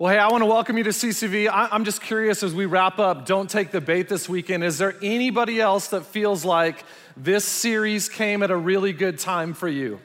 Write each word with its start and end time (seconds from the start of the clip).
Well, 0.00 0.10
hey, 0.10 0.18
I 0.18 0.28
want 0.28 0.40
to 0.40 0.46
welcome 0.46 0.78
you 0.78 0.84
to 0.84 0.94
CCV. 0.94 1.46
I- 1.46 1.74
am 1.74 1.84
just 1.84 2.00
curious 2.00 2.42
as 2.42 2.54
we 2.54 2.64
wrap 2.64 2.98
up, 2.98 3.26
don't 3.26 3.50
take 3.50 3.70
the 3.70 3.82
bait 3.82 4.08
this 4.08 4.30
weekend. 4.30 4.64
Is 4.64 4.78
there 4.78 4.94
anybody 5.02 5.60
else 5.60 5.88
that 5.88 6.06
feels 6.06 6.42
like 6.42 6.86
this 7.18 7.44
series 7.44 8.08
came 8.08 8.42
at 8.42 8.50
a 8.50 8.56
really 8.56 8.94
good 8.94 9.18
time 9.18 9.52
for 9.52 9.68
you? 9.68 10.00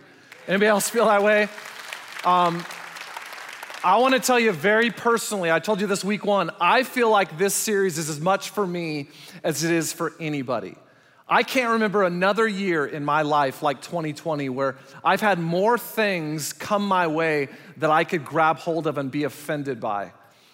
Anybody 0.50 0.68
else 0.68 0.90
feel 0.90 1.06
that 1.06 1.24
way? 1.24 1.44
Um, 2.26 2.66
I 3.86 3.96
want 4.00 4.16
to 4.16 4.20
tell 4.20 4.38
you 4.38 4.52
very 4.52 4.92
personally, 4.92 5.50
I 5.50 5.60
told 5.60 5.80
you 5.80 5.88
this 5.88 6.04
week 6.04 6.26
one, 6.26 6.52
I 6.60 6.84
feel 6.84 7.10
like 7.10 7.38
this 7.38 7.56
series 7.56 7.98
is 7.98 8.10
as 8.10 8.20
much 8.20 8.50
for 8.50 8.68
me 8.68 9.08
as 9.46 9.64
it 9.64 9.72
is 9.72 9.94
for 9.94 10.12
anybody. 10.20 10.76
I 11.28 11.42
can't 11.42 11.72
remember 11.72 12.04
another 12.04 12.48
year 12.48 12.86
in 12.86 13.04
my 13.04 13.24
life 13.24 13.64
like 13.64 13.82
2020 13.82 14.50
where 14.50 14.76
I've 15.04 15.22
had 15.22 15.40
more 15.40 15.76
things 15.76 16.54
come 16.54 16.88
my 16.88 17.08
way 17.08 17.50
that 17.78 17.90
I 17.90 18.04
could 18.04 18.24
grab 18.24 18.58
hold 18.58 18.86
of 18.86 19.00
and 19.00 19.10
be 19.10 19.24
offended 19.24 19.80
by. 19.80 20.12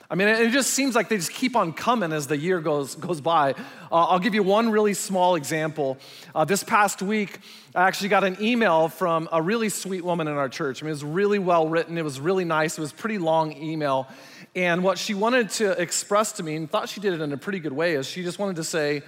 I 0.10 0.16
mean, 0.16 0.30
it 0.30 0.52
just 0.52 0.72
seems 0.72 0.96
like 0.96 1.10
they 1.10 1.18
just 1.18 1.32
keep 1.32 1.58
on 1.58 1.74
coming 1.74 2.14
as 2.14 2.28
the 2.28 2.38
year 2.38 2.62
goes, 2.62 2.96
goes 2.96 3.20
by. 3.20 3.52
Uh, 3.92 4.08
I'll 4.08 4.20
give 4.20 4.34
you 4.34 4.44
one 4.44 4.70
really 4.70 4.94
small 4.94 5.36
example. 5.36 5.98
Uh, 6.34 6.46
this 6.46 6.64
past 6.64 7.02
week, 7.02 7.40
I 7.76 7.88
actually 7.88 8.10
got 8.10 8.24
an 8.24 8.38
email 8.42 8.88
from 8.88 9.28
a 9.32 9.42
really 9.42 9.70
sweet 9.70 10.06
woman 10.06 10.30
in 10.30 10.36
our 10.36 10.50
church. 10.50 10.82
I 10.82 10.86
mean, 10.86 10.92
it 10.92 10.94
was 10.94 11.04
really 11.04 11.40
well 11.40 11.68
written, 11.68 11.98
it 11.98 12.04
was 12.04 12.20
really 12.20 12.46
nice, 12.46 12.78
it 12.78 12.82
was 12.82 12.94
pretty 12.94 13.18
long 13.18 13.54
email. 13.58 14.08
And 14.56 14.86
what 14.86 14.98
she 14.98 15.14
wanted 15.16 15.50
to 15.52 15.72
express 15.82 16.34
to 16.34 16.44
me, 16.44 16.56
and 16.56 16.70
thought 16.70 16.88
she 16.88 17.02
did 17.02 17.14
it 17.14 17.20
in 17.20 17.34
a 17.34 17.38
pretty 17.38 17.60
good 17.60 17.74
way, 17.74 17.96
is 17.96 18.06
she 18.08 18.24
just 18.24 18.40
wanted 18.40 18.58
to 18.58 18.64
say, 18.64 19.02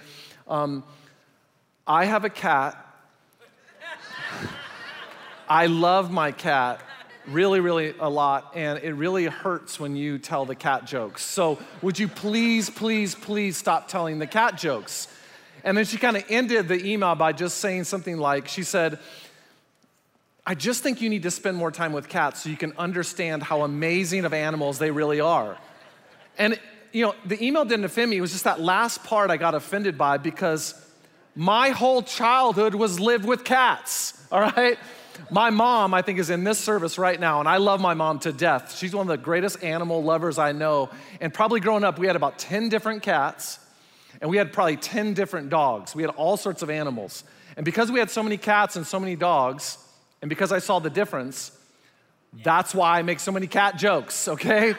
um, 0.48 0.84
I 1.86 2.06
have 2.06 2.24
a 2.24 2.30
cat. 2.30 2.78
I 5.50 5.66
love 5.68 6.12
my 6.12 6.32
cat 6.32 6.80
really, 7.28 7.60
really 7.60 7.94
a 8.00 8.10
lot, 8.10 8.52
and 8.56 8.80
it 8.80 8.94
really 8.94 9.26
hurts 9.26 9.80
when 9.80 9.96
you 9.96 10.18
tell 10.18 10.46
the 10.46 10.56
cat 10.56 10.86
jokes. 10.86 11.24
So, 11.24 11.60
would 11.82 12.00
you 12.00 12.08
please, 12.08 12.70
please, 12.70 13.16
please 13.16 13.58
stop 13.58 13.88
telling 13.88 14.20
the 14.20 14.28
cat 14.28 14.58
jokes? 14.58 15.08
And 15.64 15.78
then 15.78 15.86
she 15.86 15.98
kind 15.98 16.18
of 16.18 16.26
ended 16.30 16.68
the 16.68 16.86
email 16.86 17.16
by 17.16 17.32
just 17.32 17.60
saying 17.60 17.86
something 17.86 18.18
like, 18.18 18.48
she 18.48 18.64
said, 18.64 19.00
I 20.46 20.56
just 20.56 20.84
think 20.84 21.02
you 21.02 21.10
need 21.10 21.24
to 21.24 21.32
spend 21.32 21.56
more 21.56 21.72
time 21.72 21.94
with 21.94 22.10
cats 22.10 22.44
so 22.44 22.50
you 22.50 22.58
can 22.58 22.74
understand 22.78 23.44
how 23.44 23.62
amazing 23.62 24.26
of 24.26 24.34
animals 24.34 24.78
they 24.78 24.92
really 24.92 25.22
are. 25.22 25.58
And, 26.38 26.60
you 26.92 27.06
know, 27.06 27.16
the 27.26 27.42
email 27.42 27.64
didn't 27.64 27.86
offend 27.86 28.12
me. 28.12 28.18
It 28.18 28.22
was 28.22 28.34
just 28.34 28.44
that 28.44 28.60
last 28.60 29.06
part 29.06 29.32
I 29.32 29.38
got 29.38 29.56
offended 29.56 29.98
by 29.98 30.18
because 30.18 30.76
my 31.36 31.70
whole 31.70 32.02
childhood 32.02 32.76
was 32.76 33.00
lived 33.00 33.26
with 33.26 33.44
cats, 33.44 34.14
all 34.32 34.42
right? 34.42 34.78
My 35.30 35.50
mom, 35.50 35.94
I 35.94 36.02
think, 36.02 36.20
is 36.20 36.30
in 36.30 36.44
this 36.44 36.60
service 36.60 36.98
right 36.98 37.20
now, 37.20 37.40
and 37.40 37.48
I 37.48 37.58
love 37.58 37.82
my 37.82 37.94
mom 37.94 38.20
to 38.20 38.32
death. 38.32 38.78
She's 38.78 38.96
one 38.96 39.10
of 39.10 39.20
the 39.20 39.24
greatest 39.24 39.64
animal 39.64 40.04
lovers 40.04 40.38
I 40.38 40.52
know. 40.52 40.90
And 41.22 41.34
probably 41.34 41.60
growing 41.60 41.84
up, 41.84 41.98
we 41.98 42.08
had 42.08 42.16
about 42.16 42.40
10 42.40 42.70
different 42.70 43.04
cats, 43.04 43.60
and 44.22 44.30
we 44.30 44.38
had 44.38 44.54
probably 44.54 44.78
10 44.78 45.14
different 45.14 45.50
dogs. 45.50 45.96
We 45.96 46.04
had 46.04 46.12
all 46.12 46.38
sorts 46.38 46.62
of 46.62 46.70
animals. 46.70 47.24
And 47.58 47.66
because 47.66 47.92
we 47.92 48.00
had 48.00 48.10
so 48.10 48.24
many 48.24 48.38
cats 48.38 48.76
and 48.76 48.86
so 48.86 49.00
many 49.00 49.16
dogs, 49.16 49.78
and 50.22 50.30
because 50.30 50.52
I 50.52 50.60
saw 50.60 50.80
the 50.80 50.90
difference, 50.90 51.52
that's 52.44 52.74
why 52.74 52.98
I 53.00 53.02
make 53.04 53.20
so 53.20 53.32
many 53.32 53.48
cat 53.48 53.78
jokes, 53.78 54.28
okay? 54.28 54.76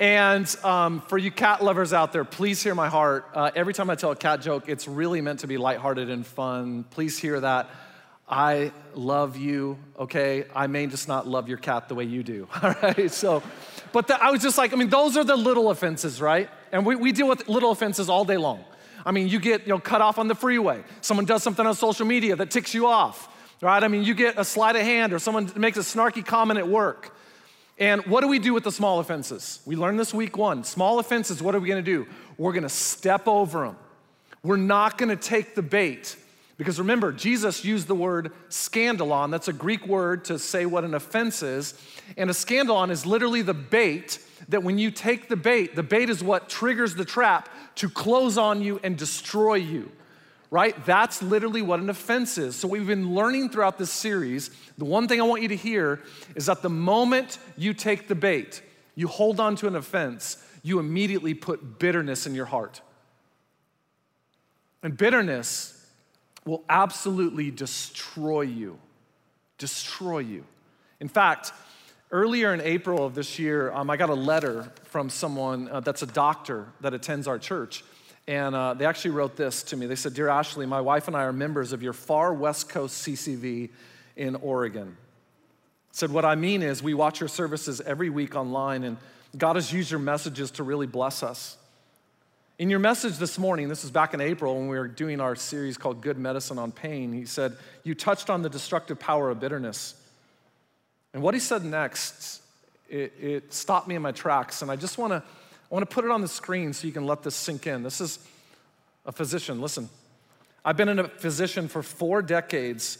And 0.00 0.52
um, 0.64 1.02
for 1.02 1.16
you 1.16 1.30
cat 1.30 1.62
lovers 1.62 1.92
out 1.92 2.12
there, 2.12 2.24
please 2.24 2.62
hear 2.62 2.74
my 2.74 2.88
heart. 2.88 3.28
Uh, 3.32 3.50
every 3.54 3.72
time 3.72 3.90
I 3.90 3.94
tell 3.94 4.10
a 4.10 4.16
cat 4.16 4.42
joke, 4.42 4.68
it's 4.68 4.88
really 4.88 5.20
meant 5.20 5.40
to 5.40 5.46
be 5.46 5.56
lighthearted 5.56 6.10
and 6.10 6.26
fun. 6.26 6.84
Please 6.90 7.18
hear 7.18 7.38
that. 7.40 7.70
I 8.28 8.72
love 8.94 9.36
you, 9.36 9.78
okay? 9.98 10.46
I 10.54 10.66
may 10.66 10.86
just 10.86 11.06
not 11.06 11.28
love 11.28 11.48
your 11.48 11.58
cat 11.58 11.88
the 11.88 11.94
way 11.94 12.04
you 12.04 12.22
do, 12.22 12.48
all 12.62 12.74
right? 12.82 13.10
So, 13.10 13.42
but 13.92 14.08
the, 14.08 14.20
I 14.20 14.30
was 14.30 14.42
just 14.42 14.58
like, 14.58 14.72
I 14.72 14.76
mean, 14.76 14.88
those 14.88 15.16
are 15.16 15.24
the 15.24 15.36
little 15.36 15.70
offenses, 15.70 16.20
right? 16.20 16.48
And 16.72 16.84
we, 16.84 16.96
we 16.96 17.12
deal 17.12 17.28
with 17.28 17.48
little 17.48 17.70
offenses 17.70 18.08
all 18.08 18.24
day 18.24 18.38
long. 18.38 18.64
I 19.06 19.12
mean, 19.12 19.28
you 19.28 19.38
get 19.38 19.62
you 19.62 19.68
know, 19.68 19.78
cut 19.78 20.00
off 20.00 20.18
on 20.18 20.26
the 20.26 20.34
freeway. 20.34 20.82
Someone 21.02 21.26
does 21.26 21.42
something 21.42 21.66
on 21.66 21.74
social 21.74 22.06
media 22.06 22.34
that 22.36 22.50
ticks 22.50 22.72
you 22.72 22.86
off, 22.86 23.28
right? 23.60 23.84
I 23.84 23.88
mean, 23.88 24.02
you 24.02 24.14
get 24.14 24.38
a 24.38 24.44
sleight 24.44 24.74
of 24.74 24.82
hand 24.82 25.12
or 25.12 25.18
someone 25.18 25.52
makes 25.54 25.76
a 25.76 25.82
snarky 25.82 26.24
comment 26.24 26.58
at 26.58 26.66
work. 26.66 27.13
And 27.78 28.06
what 28.06 28.20
do 28.20 28.28
we 28.28 28.38
do 28.38 28.54
with 28.54 28.64
the 28.64 28.72
small 28.72 29.00
offenses? 29.00 29.60
We 29.64 29.74
learned 29.76 29.98
this 29.98 30.14
week 30.14 30.36
one. 30.36 30.64
Small 30.64 30.98
offenses, 30.98 31.42
what 31.42 31.54
are 31.54 31.60
we 31.60 31.68
gonna 31.68 31.82
do? 31.82 32.06
We're 32.38 32.52
gonna 32.52 32.68
step 32.68 33.26
over 33.26 33.66
them. 33.66 33.76
We're 34.42 34.56
not 34.56 34.96
gonna 34.98 35.16
take 35.16 35.54
the 35.54 35.62
bait. 35.62 36.16
Because 36.56 36.78
remember, 36.78 37.10
Jesus 37.10 37.64
used 37.64 37.88
the 37.88 37.96
word 37.96 38.30
scandalon. 38.48 39.32
That's 39.32 39.48
a 39.48 39.52
Greek 39.52 39.88
word 39.88 40.24
to 40.26 40.38
say 40.38 40.66
what 40.66 40.84
an 40.84 40.94
offense 40.94 41.42
is. 41.42 41.74
And 42.16 42.30
a 42.30 42.32
scandalon 42.32 42.90
is 42.90 43.04
literally 43.04 43.42
the 43.42 43.54
bait 43.54 44.20
that 44.48 44.62
when 44.62 44.78
you 44.78 44.92
take 44.92 45.28
the 45.28 45.36
bait, 45.36 45.74
the 45.74 45.82
bait 45.82 46.10
is 46.10 46.22
what 46.22 46.48
triggers 46.48 46.94
the 46.94 47.04
trap 47.04 47.48
to 47.76 47.88
close 47.88 48.38
on 48.38 48.62
you 48.62 48.78
and 48.84 48.96
destroy 48.96 49.54
you 49.54 49.90
right? 50.50 50.84
That's 50.86 51.22
literally 51.22 51.62
what 51.62 51.80
an 51.80 51.90
offense 51.90 52.38
is. 52.38 52.56
So, 52.56 52.68
we've 52.68 52.86
been 52.86 53.14
learning 53.14 53.50
throughout 53.50 53.78
this 53.78 53.90
series. 53.90 54.50
The 54.78 54.84
one 54.84 55.08
thing 55.08 55.20
I 55.20 55.24
want 55.24 55.42
you 55.42 55.48
to 55.48 55.56
hear 55.56 56.00
is 56.34 56.46
that 56.46 56.62
the 56.62 56.70
moment 56.70 57.38
you 57.56 57.74
take 57.74 58.08
the 58.08 58.14
bait, 58.14 58.62
you 58.94 59.08
hold 59.08 59.40
on 59.40 59.56
to 59.56 59.66
an 59.66 59.76
offense, 59.76 60.36
you 60.62 60.78
immediately 60.78 61.34
put 61.34 61.78
bitterness 61.78 62.26
in 62.26 62.34
your 62.34 62.46
heart. 62.46 62.80
And 64.82 64.96
bitterness 64.96 65.70
will 66.44 66.62
absolutely 66.68 67.50
destroy 67.50 68.42
you. 68.42 68.78
Destroy 69.58 70.18
you. 70.18 70.44
In 71.00 71.08
fact, 71.08 71.52
earlier 72.10 72.54
in 72.54 72.60
April 72.60 73.04
of 73.04 73.14
this 73.14 73.38
year, 73.38 73.72
um, 73.72 73.90
I 73.90 73.96
got 73.96 74.10
a 74.10 74.14
letter 74.14 74.70
from 74.84 75.10
someone 75.10 75.68
uh, 75.68 75.80
that's 75.80 76.02
a 76.02 76.06
doctor 76.06 76.68
that 76.80 76.94
attends 76.94 77.26
our 77.26 77.38
church. 77.38 77.84
And 78.26 78.54
uh, 78.54 78.74
they 78.74 78.86
actually 78.86 79.10
wrote 79.10 79.36
this 79.36 79.62
to 79.64 79.76
me. 79.76 79.86
They 79.86 79.96
said, 79.96 80.14
Dear 80.14 80.28
Ashley, 80.28 80.66
my 80.66 80.80
wife 80.80 81.08
and 81.08 81.16
I 81.16 81.24
are 81.24 81.32
members 81.32 81.72
of 81.72 81.82
your 81.82 81.92
far 81.92 82.32
west 82.32 82.68
coast 82.68 83.06
CCV 83.06 83.70
in 84.16 84.36
Oregon. 84.36 84.96
Said, 85.92 86.10
What 86.10 86.24
I 86.24 86.34
mean 86.34 86.62
is, 86.62 86.82
we 86.82 86.94
watch 86.94 87.20
your 87.20 87.28
services 87.28 87.80
every 87.82 88.08
week 88.08 88.34
online, 88.34 88.84
and 88.84 88.96
God 89.36 89.56
has 89.56 89.72
used 89.72 89.90
your 89.90 90.00
messages 90.00 90.50
to 90.52 90.62
really 90.62 90.86
bless 90.86 91.22
us. 91.22 91.56
In 92.58 92.70
your 92.70 92.78
message 92.78 93.18
this 93.18 93.38
morning, 93.38 93.68
this 93.68 93.84
is 93.84 93.90
back 93.90 94.14
in 94.14 94.20
April 94.20 94.54
when 94.54 94.68
we 94.68 94.78
were 94.78 94.88
doing 94.88 95.20
our 95.20 95.34
series 95.34 95.76
called 95.76 96.00
Good 96.00 96.18
Medicine 96.18 96.58
on 96.58 96.72
Pain, 96.72 97.12
he 97.12 97.26
said, 97.26 97.56
You 97.82 97.94
touched 97.94 98.30
on 98.30 98.42
the 98.42 98.48
destructive 98.48 98.98
power 98.98 99.28
of 99.28 99.40
bitterness. 99.40 99.94
And 101.12 101.22
what 101.22 101.34
he 101.34 101.40
said 101.40 101.64
next, 101.64 102.40
it, 102.88 103.12
it 103.20 103.52
stopped 103.52 103.86
me 103.86 103.96
in 103.96 104.02
my 104.02 104.12
tracks, 104.12 104.62
and 104.62 104.70
I 104.70 104.76
just 104.76 104.98
want 104.98 105.12
to 105.12 105.22
I 105.70 105.74
want 105.74 105.88
to 105.88 105.94
put 105.94 106.04
it 106.04 106.10
on 106.10 106.20
the 106.20 106.28
screen 106.28 106.72
so 106.72 106.86
you 106.86 106.92
can 106.92 107.06
let 107.06 107.22
this 107.22 107.34
sink 107.34 107.66
in. 107.66 107.82
This 107.82 108.00
is 108.00 108.18
a 109.06 109.12
physician. 109.12 109.60
Listen, 109.60 109.88
I've 110.64 110.76
been 110.76 110.98
a 110.98 111.08
physician 111.08 111.68
for 111.68 111.82
four 111.82 112.22
decades 112.22 112.98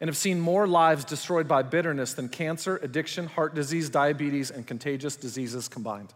and 0.00 0.08
have 0.08 0.16
seen 0.16 0.40
more 0.40 0.66
lives 0.66 1.04
destroyed 1.04 1.46
by 1.46 1.62
bitterness 1.62 2.14
than 2.14 2.28
cancer, 2.28 2.78
addiction, 2.82 3.26
heart 3.26 3.54
disease, 3.54 3.88
diabetes, 3.88 4.50
and 4.50 4.66
contagious 4.66 5.16
diseases 5.16 5.68
combined. 5.68 6.12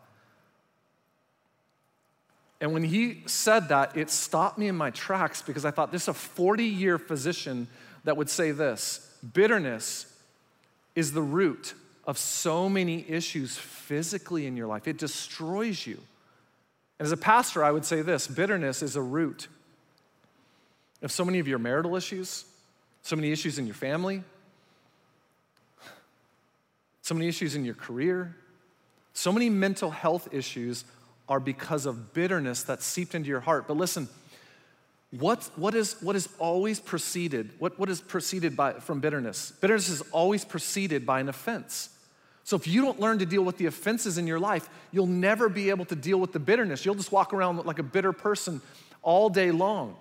And 2.60 2.72
when 2.72 2.82
he 2.82 3.22
said 3.26 3.68
that, 3.68 3.96
it 3.96 4.10
stopped 4.10 4.58
me 4.58 4.66
in 4.66 4.76
my 4.76 4.90
tracks 4.90 5.42
because 5.42 5.64
I 5.64 5.70
thought 5.70 5.92
this 5.92 6.02
is 6.02 6.08
a 6.08 6.14
40 6.14 6.64
year 6.64 6.98
physician 6.98 7.68
that 8.04 8.16
would 8.16 8.28
say 8.28 8.50
this 8.50 9.08
bitterness 9.32 10.12
is 10.94 11.12
the 11.12 11.22
root 11.22 11.74
of 12.08 12.16
so 12.16 12.70
many 12.70 13.04
issues 13.06 13.58
physically 13.58 14.46
in 14.46 14.56
your 14.56 14.66
life. 14.66 14.88
It 14.88 14.96
destroys 14.96 15.86
you. 15.86 15.98
And 16.98 17.04
as 17.04 17.12
a 17.12 17.18
pastor, 17.18 17.62
I 17.62 17.70
would 17.70 17.84
say 17.84 18.00
this 18.00 18.26
bitterness 18.26 18.82
is 18.82 18.96
a 18.96 19.02
root 19.02 19.46
of 21.02 21.12
so 21.12 21.22
many 21.22 21.38
of 21.38 21.46
your 21.46 21.58
marital 21.58 21.96
issues, 21.96 22.46
so 23.02 23.14
many 23.14 23.30
issues 23.30 23.58
in 23.58 23.66
your 23.66 23.74
family, 23.74 24.24
so 27.02 27.14
many 27.14 27.28
issues 27.28 27.54
in 27.54 27.66
your 27.66 27.74
career, 27.74 28.34
so 29.12 29.30
many 29.30 29.50
mental 29.50 29.90
health 29.90 30.28
issues 30.32 30.86
are 31.28 31.38
because 31.38 31.84
of 31.84 32.14
bitterness 32.14 32.62
that 32.62 32.82
seeped 32.82 33.14
into 33.14 33.28
your 33.28 33.40
heart. 33.40 33.68
But 33.68 33.76
listen, 33.76 34.08
what, 35.10 35.50
what, 35.56 35.74
is, 35.74 35.96
what 36.00 36.16
is 36.16 36.30
always 36.38 36.80
preceded? 36.80 37.50
What, 37.58 37.78
what 37.78 37.90
is 37.90 38.00
preceded 38.00 38.56
by, 38.56 38.74
from 38.74 39.00
bitterness? 39.00 39.52
Bitterness 39.60 39.90
is 39.90 40.00
always 40.10 40.46
preceded 40.46 41.04
by 41.04 41.20
an 41.20 41.28
offense. 41.28 41.90
So 42.48 42.56
if 42.56 42.66
you 42.66 42.80
don't 42.80 42.98
learn 42.98 43.18
to 43.18 43.26
deal 43.26 43.42
with 43.42 43.58
the 43.58 43.66
offenses 43.66 44.16
in 44.16 44.26
your 44.26 44.40
life, 44.40 44.70
you'll 44.90 45.06
never 45.06 45.50
be 45.50 45.68
able 45.68 45.84
to 45.84 45.94
deal 45.94 46.18
with 46.18 46.32
the 46.32 46.38
bitterness. 46.38 46.82
You'll 46.82 46.94
just 46.94 47.12
walk 47.12 47.34
around 47.34 47.58
like 47.66 47.78
a 47.78 47.82
bitter 47.82 48.14
person 48.14 48.62
all 49.02 49.28
day 49.28 49.50
long. 49.50 49.96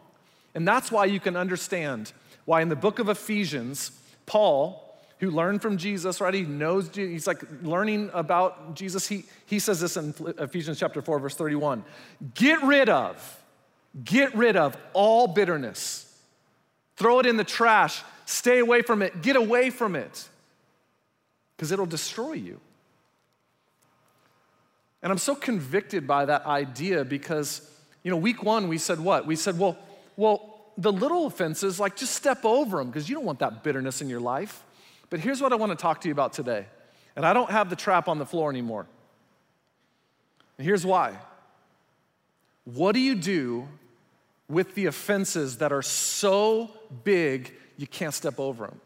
And 0.55 0.65
that's 0.65 0.89
why 0.89 1.03
you 1.07 1.19
can 1.19 1.35
understand 1.35 2.13
why 2.45 2.61
in 2.61 2.69
the 2.69 2.75
book 2.77 2.99
of 2.99 3.09
Ephesians, 3.09 3.91
Paul, 4.25 4.97
who 5.19 5.29
learned 5.29 5.61
from 5.61 5.75
Jesus, 5.75 6.21
right? 6.21 6.33
He 6.33 6.43
knows, 6.43 6.89
he's 6.95 7.27
like 7.27 7.43
learning 7.63 8.11
about 8.13 8.75
Jesus. 8.75 9.05
He, 9.05 9.25
he 9.45 9.59
says 9.59 9.81
this 9.81 9.97
in 9.97 10.13
Ephesians 10.37 10.79
chapter 10.79 11.01
4, 11.01 11.19
verse 11.19 11.35
31 11.35 11.83
Get 12.33 12.63
rid 12.63 12.87
of, 12.87 13.43
get 14.05 14.33
rid 14.33 14.55
of 14.55 14.77
all 14.93 15.27
bitterness. 15.27 16.17
Throw 16.95 17.19
it 17.19 17.25
in 17.25 17.35
the 17.35 17.43
trash. 17.43 18.03
Stay 18.25 18.59
away 18.59 18.83
from 18.83 19.01
it. 19.01 19.21
Get 19.21 19.35
away 19.35 19.69
from 19.69 19.97
it 19.97 20.29
because 21.57 21.71
it'll 21.71 21.87
destroy 21.87 22.33
you. 22.33 22.59
And 25.01 25.11
I'm 25.11 25.17
so 25.17 25.35
convicted 25.35 26.07
by 26.07 26.25
that 26.25 26.45
idea 26.45 27.03
because, 27.03 27.69
you 28.03 28.11
know, 28.11 28.17
week 28.17 28.43
one 28.43 28.67
we 28.67 28.77
said 28.77 28.99
what? 28.99 29.25
We 29.25 29.35
said, 29.35 29.57
well, 29.57 29.77
well, 30.15 30.71
the 30.77 30.91
little 30.91 31.25
offenses, 31.25 31.79
like 31.79 31.95
just 31.95 32.13
step 32.13 32.45
over 32.45 32.77
them 32.77 32.87
because 32.87 33.09
you 33.09 33.15
don't 33.15 33.25
want 33.25 33.39
that 33.39 33.63
bitterness 33.63 34.01
in 34.01 34.09
your 34.09 34.19
life. 34.19 34.63
But 35.09 35.19
here's 35.19 35.41
what 35.41 35.51
I 35.51 35.55
want 35.55 35.71
to 35.71 35.75
talk 35.75 36.01
to 36.01 36.07
you 36.07 36.11
about 36.11 36.33
today. 36.33 36.65
And 37.15 37.25
I 37.25 37.33
don't 37.33 37.49
have 37.49 37.69
the 37.69 37.75
trap 37.75 38.07
on 38.07 38.19
the 38.19 38.25
floor 38.25 38.49
anymore. 38.49 38.85
And 40.57 40.65
here's 40.65 40.85
why. 40.85 41.17
What 42.65 42.91
do 42.91 42.99
you 42.99 43.15
do 43.15 43.67
with 44.49 44.75
the 44.75 44.85
offenses 44.85 45.57
that 45.57 45.71
are 45.71 45.81
so 45.81 46.69
big 47.03 47.53
you 47.77 47.87
can't 47.87 48.13
step 48.13 48.39
over 48.39 48.67
them? 48.67 48.81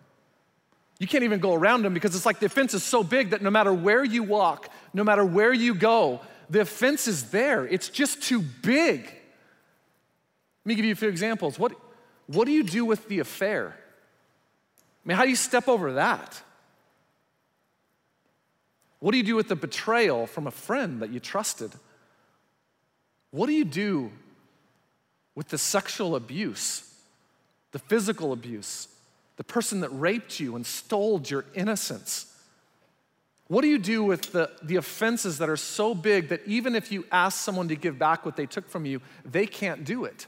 You 1.02 1.08
can't 1.08 1.24
even 1.24 1.40
go 1.40 1.56
around 1.56 1.82
them 1.82 1.96
because 1.96 2.16
it's 2.16 2.28
like 2.28 2.40
the 2.40 2.46
offense 2.46 2.76
is 2.76 2.84
so 2.84 3.04
big 3.04 3.32
that 3.32 3.42
no 3.42 3.50
matter 3.50 3.74
where 3.74 4.04
you 4.04 4.22
walk, 4.22 4.70
no 4.94 5.04
matter 5.04 5.26
where 5.26 5.52
you 5.52 5.74
go, 5.74 6.22
the 6.48 6.62
offense 6.62 7.08
is 7.08 7.32
there. 7.32 7.66
It's 7.66 7.90
just 7.90 8.22
too 8.22 8.40
big. 8.40 9.06
Let 9.06 9.16
me 10.64 10.76
give 10.76 10.86
you 10.86 10.92
a 10.92 10.96
few 10.96 11.10
examples. 11.10 11.58
What, 11.58 11.72
what 12.28 12.46
do 12.46 12.52
you 12.52 12.62
do 12.62 12.86
with 12.86 13.08
the 13.08 13.18
affair? 13.18 13.76
I 15.04 15.08
mean, 15.08 15.18
how 15.18 15.24
do 15.24 15.32
you 15.32 15.36
step 15.36 15.68
over 15.68 15.94
that? 15.94 16.40
What 19.00 19.14
do 19.14 19.18
you 19.18 19.24
do 19.24 19.36
with 19.36 19.48
the 19.48 19.56
betrayal 19.56 20.28
from 20.28 20.46
a 20.46 20.52
friend 20.52 21.02
that 21.02 21.10
you 21.10 21.20
trusted? 21.20 21.72
What 23.32 23.48
do 23.48 23.54
you 23.54 23.66
do 23.66 24.12
with 25.34 25.48
the 25.48 25.58
sexual 25.58 26.16
abuse, 26.16 26.94
the 27.72 27.80
physical 27.80 28.34
abuse, 28.34 28.88
the 29.42 29.46
person 29.46 29.80
that 29.80 29.90
raped 29.90 30.40
you 30.40 30.56
and 30.56 30.64
stole 30.64 31.20
your 31.26 31.46
innocence? 31.56 32.32
What 33.48 33.64
do 33.64 33.70
you 33.70 33.80
do 33.80 34.04
with 34.04 34.32
the, 34.34 34.52
the 34.62 34.76
offenses 34.76 35.40
that 35.40 35.50
are 35.50 35.58
so 35.58 35.96
big 35.96 36.30
that 36.30 36.42
even 36.46 36.76
if 36.76 36.92
you 36.92 37.08
ask 37.12 37.40
someone 37.40 37.68
to 37.70 37.76
give 37.76 37.98
back 37.98 38.24
what 38.24 38.36
they 38.36 38.46
took 38.46 38.70
from 38.70 38.86
you, 38.86 39.02
they 39.26 39.48
can't 39.48 39.84
do 39.84 40.06
it? 40.06 40.28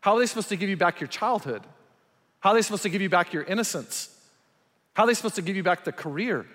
How 0.00 0.14
are 0.14 0.18
they 0.18 0.24
supposed 0.24 0.48
to 0.48 0.56
give 0.56 0.70
you 0.70 0.78
back 0.78 0.98
your 0.98 1.08
childhood? 1.08 1.60
How 2.40 2.52
are 2.52 2.54
they 2.54 2.62
supposed 2.62 2.84
to 2.84 2.88
give 2.88 3.02
you 3.02 3.10
back 3.10 3.34
your 3.34 3.42
innocence? 3.42 4.08
How 4.94 5.04
are 5.04 5.08
they 5.08 5.12
supposed 5.12 5.34
to 5.34 5.42
give 5.42 5.54
you 5.54 5.62
back 5.62 5.84
the 5.84 5.92
career? 5.92 6.46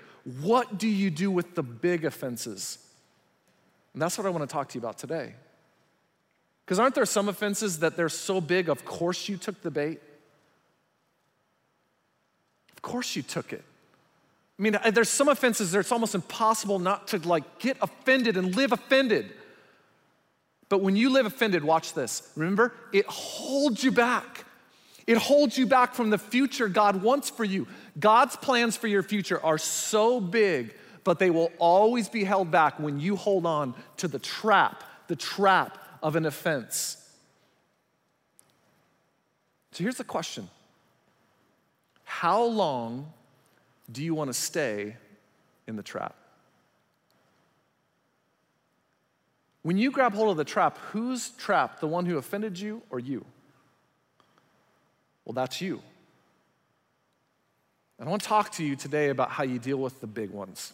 What 0.42 0.80
do 0.80 0.88
you 0.88 1.12
do 1.12 1.30
with 1.30 1.54
the 1.54 1.62
big 1.62 2.06
offenses? 2.06 2.80
And 3.94 4.02
that's 4.02 4.18
what 4.18 4.26
I 4.26 4.32
want 4.32 4.50
to 4.50 4.52
talk 4.52 4.70
to 4.70 4.80
you 4.80 4.82
about 4.82 4.98
today. 4.98 5.36
Because 6.66 6.80
aren't 6.80 6.96
there 6.96 7.06
some 7.06 7.30
offenses 7.30 7.82
that 7.82 7.96
they're 7.96 8.10
so 8.10 8.42
big, 8.42 8.68
of 8.68 8.84
course 8.84 9.30
you 9.30 9.38
took 9.38 9.62
the 9.62 9.70
bait? 9.70 10.02
Of 12.84 12.90
course 12.90 13.16
you 13.16 13.22
took 13.22 13.54
it. 13.54 13.64
I 14.58 14.62
mean, 14.62 14.76
uh, 14.76 14.90
there's 14.90 15.10
some 15.10 15.28
offenses 15.28 15.72
that 15.72 15.80
it's 15.80 15.92
almost 15.92 16.16
impossible 16.16 16.80
not 16.80 17.10
to 17.10 17.18
like 17.20 17.60
get 17.60 17.78
offended 17.80 18.38
and 18.38 18.56
live 18.56 18.72
offended. 18.72 19.32
But 20.68 20.82
when 20.82 20.96
you 20.96 21.12
live 21.12 21.28
offended, 21.28 21.64
watch 21.64 21.94
this. 21.94 22.32
Remember, 22.36 22.74
it 22.92 23.06
holds 23.06 23.84
you 23.84 23.92
back. 23.92 24.46
It 25.06 25.18
holds 25.18 25.58
you 25.58 25.68
back 25.68 25.94
from 25.94 26.10
the 26.10 26.18
future 26.18 26.68
God 26.68 27.04
wants 27.04 27.30
for 27.30 27.44
you. 27.44 27.68
God's 28.00 28.36
plans 28.36 28.78
for 28.78 28.88
your 28.88 29.04
future 29.04 29.44
are 29.44 29.58
so 29.58 30.20
big, 30.20 30.74
but 31.04 31.20
they 31.20 31.30
will 31.30 31.52
always 31.60 32.10
be 32.10 32.24
held 32.24 32.50
back 32.50 32.80
when 32.80 33.00
you 33.00 33.16
hold 33.16 33.46
on 33.46 33.76
to 33.98 34.08
the 34.08 34.20
trap, 34.20 34.84
the 35.08 35.16
trap 35.16 35.78
of 36.02 36.16
an 36.16 36.26
offense. 36.26 36.98
So 39.72 39.84
here's 39.84 39.98
the 39.98 40.04
question 40.04 40.50
how 42.12 42.44
long 42.44 43.12
do 43.90 44.04
you 44.04 44.14
want 44.14 44.28
to 44.28 44.34
stay 44.34 44.98
in 45.66 45.78
the 45.78 45.82
trap? 45.82 46.14
When 49.64 49.78
you 49.78 49.92
grab 49.92 50.14
hold 50.14 50.30
of 50.30 50.38
the 50.38 50.44
trap, 50.44 50.78
who's 50.92 51.30
trapped? 51.30 51.80
The 51.80 51.88
one 51.88 52.06
who 52.06 52.18
offended 52.18 52.60
you 52.60 52.82
or 52.90 53.00
you? 53.00 53.26
Well, 55.24 55.34
that's 55.34 55.62
you. 55.62 55.82
And 57.98 58.08
I 58.08 58.12
want 58.12 58.22
to 58.24 58.28
talk 58.28 58.52
to 58.54 58.64
you 58.64 58.76
today 58.76 59.08
about 59.08 59.30
how 59.30 59.44
you 59.44 59.58
deal 59.58 59.78
with 59.78 60.02
the 60.02 60.08
big 60.08 60.32
ones, 60.32 60.74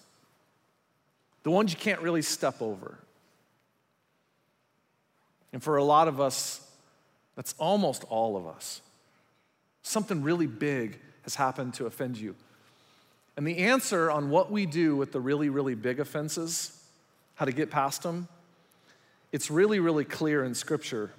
the 1.44 1.52
ones 1.52 1.72
you 1.72 1.78
can't 1.78 2.02
really 2.02 2.24
step 2.24 2.64
over. 2.64 2.98
And 5.54 5.62
for 5.62 5.78
a 5.78 5.84
lot 5.84 6.08
of 6.08 6.20
us, 6.20 6.68
that's 7.36 7.54
almost 7.60 8.04
all 8.06 8.36
of 8.36 8.48
us. 8.48 8.82
Something 9.84 10.24
really 10.24 10.48
big 10.48 11.00
has 11.28 11.36
happened 11.36 11.74
to 11.76 11.86
offend 11.86 12.18
you. 12.18 12.36
And 13.36 13.46
the 13.46 13.58
answer 13.58 14.10
on 14.10 14.30
what 14.30 14.50
we 14.50 14.66
do 14.66 14.96
with 14.96 15.12
the 15.12 15.20
really, 15.20 15.50
really 15.50 15.76
big 15.76 16.00
offenses, 16.00 16.82
how 17.36 17.46
to 17.46 17.52
get 17.52 17.70
past 17.70 18.02
them, 18.02 18.30
it's 19.34 19.52
really, 19.52 19.80
really 19.80 20.06
clear 20.06 20.46
in 20.46 20.56
Scripture. 20.56 21.12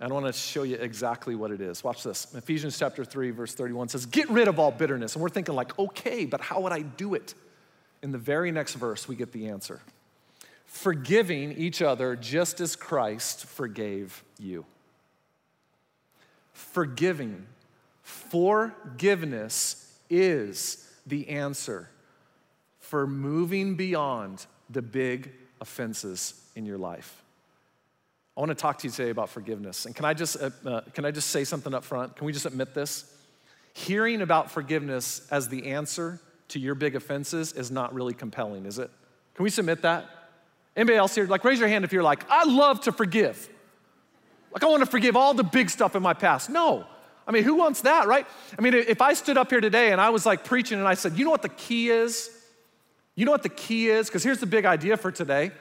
I 0.00 0.06
want 0.06 0.26
to 0.26 0.32
show 0.32 0.62
you 0.62 0.76
exactly 0.76 1.34
what 1.34 1.50
it 1.50 1.60
is. 1.60 1.84
Watch 1.84 2.02
this. 2.02 2.32
Ephesians 2.34 2.78
chapter 2.78 3.04
3, 3.04 3.30
verse 3.30 3.54
31 3.54 3.88
says, 3.88 4.06
Get 4.06 4.30
rid 4.30 4.48
of 4.48 4.58
all 4.58 4.70
bitterness. 4.70 5.14
And 5.14 5.22
we're 5.22 5.28
thinking, 5.28 5.54
like, 5.54 5.78
okay, 5.78 6.24
but 6.24 6.40
how 6.40 6.60
would 6.60 6.72
I 6.72 6.82
do 6.82 7.14
it? 7.14 7.34
In 8.02 8.10
the 8.10 8.18
very 8.18 8.50
next 8.50 8.74
verse, 8.74 9.06
we 9.06 9.14
get 9.16 9.32
the 9.32 9.48
answer 9.48 9.80
forgiving 10.72 11.52
each 11.52 11.82
other 11.82 12.16
just 12.16 12.58
as 12.58 12.74
Christ 12.76 13.44
forgave 13.44 14.24
you. 14.38 14.64
Forgiving. 16.54 17.46
Forgiveness 18.02 19.98
is 20.10 20.88
the 21.06 21.28
answer 21.28 21.88
for 22.78 23.06
moving 23.06 23.74
beyond 23.74 24.46
the 24.68 24.82
big 24.82 25.32
offenses 25.60 26.34
in 26.54 26.66
your 26.66 26.78
life. 26.78 27.22
I 28.36 28.40
want 28.40 28.50
to 28.50 28.54
talk 28.54 28.78
to 28.78 28.88
you 28.88 28.92
today 28.92 29.10
about 29.10 29.28
forgiveness. 29.28 29.86
And 29.86 29.94
can 29.94 30.04
I 30.04 30.14
just, 30.14 30.36
uh, 30.40 30.50
uh, 30.66 30.80
can 30.94 31.04
I 31.04 31.10
just 31.10 31.28
say 31.28 31.44
something 31.44 31.74
up 31.74 31.84
front? 31.84 32.16
Can 32.16 32.26
we 32.26 32.32
just 32.32 32.46
admit 32.46 32.74
this? 32.74 33.04
Hearing 33.74 34.22
about 34.22 34.50
forgiveness 34.50 35.26
as 35.30 35.48
the 35.48 35.66
answer 35.68 36.20
to 36.48 36.58
your 36.58 36.74
big 36.74 36.96
offenses 36.96 37.52
is 37.52 37.70
not 37.70 37.94
really 37.94 38.14
compelling, 38.14 38.66
is 38.66 38.78
it? 38.78 38.90
Can 39.34 39.44
we 39.44 39.50
submit 39.50 39.82
that? 39.82 40.06
Anybody 40.76 40.96
else 40.96 41.14
here? 41.14 41.26
Like, 41.26 41.44
raise 41.44 41.58
your 41.58 41.68
hand 41.68 41.84
if 41.84 41.92
you're 41.92 42.02
like, 42.02 42.28
I 42.30 42.44
love 42.44 42.82
to 42.82 42.92
forgive. 42.92 43.48
Like, 44.50 44.62
I 44.62 44.66
want 44.66 44.80
to 44.80 44.90
forgive 44.90 45.16
all 45.16 45.34
the 45.34 45.44
big 45.44 45.70
stuff 45.70 45.94
in 45.94 46.02
my 46.02 46.14
past. 46.14 46.50
No. 46.50 46.86
I 47.26 47.30
mean, 47.30 47.44
who 47.44 47.54
wants 47.54 47.82
that, 47.82 48.06
right? 48.06 48.26
I 48.58 48.62
mean, 48.62 48.74
if 48.74 49.00
I 49.00 49.14
stood 49.14 49.38
up 49.38 49.50
here 49.50 49.60
today 49.60 49.92
and 49.92 50.00
I 50.00 50.10
was 50.10 50.26
like 50.26 50.44
preaching 50.44 50.78
and 50.78 50.88
I 50.88 50.94
said, 50.94 51.18
you 51.18 51.24
know 51.24 51.30
what 51.30 51.42
the 51.42 51.48
key 51.48 51.90
is? 51.90 52.30
You 53.14 53.24
know 53.24 53.30
what 53.30 53.42
the 53.42 53.48
key 53.48 53.88
is? 53.88 54.08
Because 54.08 54.24
here's 54.24 54.40
the 54.40 54.46
big 54.46 54.64
idea 54.64 54.96
for 54.96 55.12
today. 55.12 55.52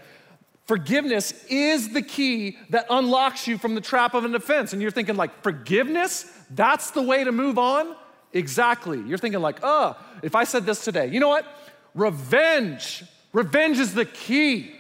Forgiveness 0.66 1.46
is 1.50 1.92
the 1.94 2.02
key 2.02 2.58
that 2.70 2.86
unlocks 2.90 3.48
you 3.48 3.58
from 3.58 3.76
the 3.76 3.82
trap 3.82 4.14
of 4.14 4.26
an 4.26 4.34
offense. 4.36 4.74
And 4.74 4.82
you're 4.82 4.92
thinking, 4.92 5.16
like, 5.16 5.44
forgiveness? 5.44 6.32
That's 6.50 6.92
the 6.92 7.02
way 7.02 7.24
to 7.24 7.32
move 7.32 7.58
on? 7.60 7.96
Exactly. 8.32 9.02
You're 9.02 9.18
thinking, 9.18 9.42
like, 9.42 9.60
oh, 9.64 9.98
if 10.24 10.36
I 10.36 10.46
said 10.46 10.66
this 10.66 10.84
today, 10.84 11.08
you 11.08 11.20
know 11.20 11.30
what? 11.30 11.46
Revenge. 11.94 13.04
Revenge 13.34 13.80
is 13.80 13.94
the 13.94 14.06
key. 14.06 14.76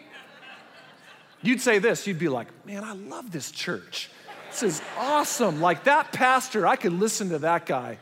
You'd 1.42 1.62
say 1.62 1.80
this, 1.80 2.06
you'd 2.06 2.20
be 2.20 2.30
like, 2.30 2.48
man, 2.66 2.84
I 2.84 2.94
love 2.94 3.32
this 3.32 3.52
church. 3.52 4.10
This 4.51 4.63
is 4.63 4.81
awesome. 4.98 5.62
Like 5.62 5.86
that 5.86 6.12
pastor, 6.12 6.67
I 6.67 6.75
could 6.75 6.93
listen 6.93 7.29
to 7.29 7.39
that 7.39 7.65
guy. 7.65 7.98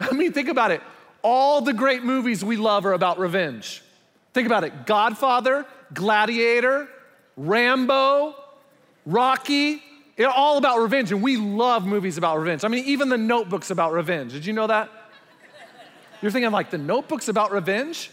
I 0.00 0.12
mean, 0.12 0.32
think 0.32 0.48
about 0.48 0.70
it. 0.70 0.80
All 1.22 1.60
the 1.60 1.72
great 1.72 2.02
movies 2.02 2.44
we 2.44 2.56
love 2.56 2.86
are 2.86 2.92
about 2.92 3.18
revenge. 3.18 3.82
Think 4.32 4.46
about 4.46 4.64
it 4.64 4.86
Godfather, 4.86 5.66
Gladiator, 5.92 6.88
Rambo, 7.36 8.34
Rocky. 9.04 9.82
They're 10.16 10.30
all 10.30 10.58
about 10.58 10.78
revenge, 10.78 11.10
and 11.10 11.22
we 11.22 11.36
love 11.36 11.86
movies 11.86 12.18
about 12.18 12.38
revenge. 12.38 12.64
I 12.64 12.68
mean, 12.68 12.84
even 12.84 13.08
the 13.08 13.18
notebook's 13.18 13.70
about 13.70 13.92
revenge. 13.92 14.32
Did 14.32 14.46
you 14.46 14.52
know 14.52 14.66
that? 14.66 14.90
You're 16.20 16.30
thinking, 16.30 16.52
like, 16.52 16.70
the 16.70 16.78
notebook's 16.78 17.28
about 17.28 17.50
revenge? 17.50 18.10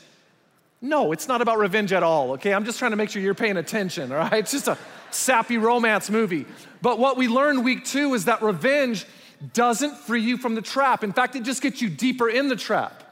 No, 0.81 1.11
it's 1.11 1.27
not 1.27 1.41
about 1.41 1.59
revenge 1.59 1.91
at 1.91 2.01
all, 2.01 2.31
okay? 2.31 2.53
I'm 2.53 2.65
just 2.65 2.79
trying 2.79 2.91
to 2.91 2.97
make 2.97 3.09
sure 3.09 3.21
you're 3.21 3.35
paying 3.35 3.57
attention, 3.57 4.11
all 4.11 4.17
right? 4.17 4.33
It's 4.39 4.51
just 4.51 4.67
a 4.67 4.77
sappy 5.15 5.57
romance 5.57 6.09
movie. 6.09 6.45
But 6.81 6.99
what 6.99 7.17
we 7.17 7.27
learned 7.27 7.63
week 7.63 7.85
two 7.85 8.13
is 8.13 8.25
that 8.25 8.41
revenge 8.41 9.05
doesn't 9.53 9.95
free 9.95 10.21
you 10.21 10.37
from 10.37 10.55
the 10.55 10.61
trap. 10.61 11.03
In 11.03 11.13
fact, 11.13 11.35
it 11.35 11.43
just 11.43 11.61
gets 11.61 11.81
you 11.81 11.89
deeper 11.89 12.29
in 12.29 12.49
the 12.49 12.55
trap. 12.55 13.03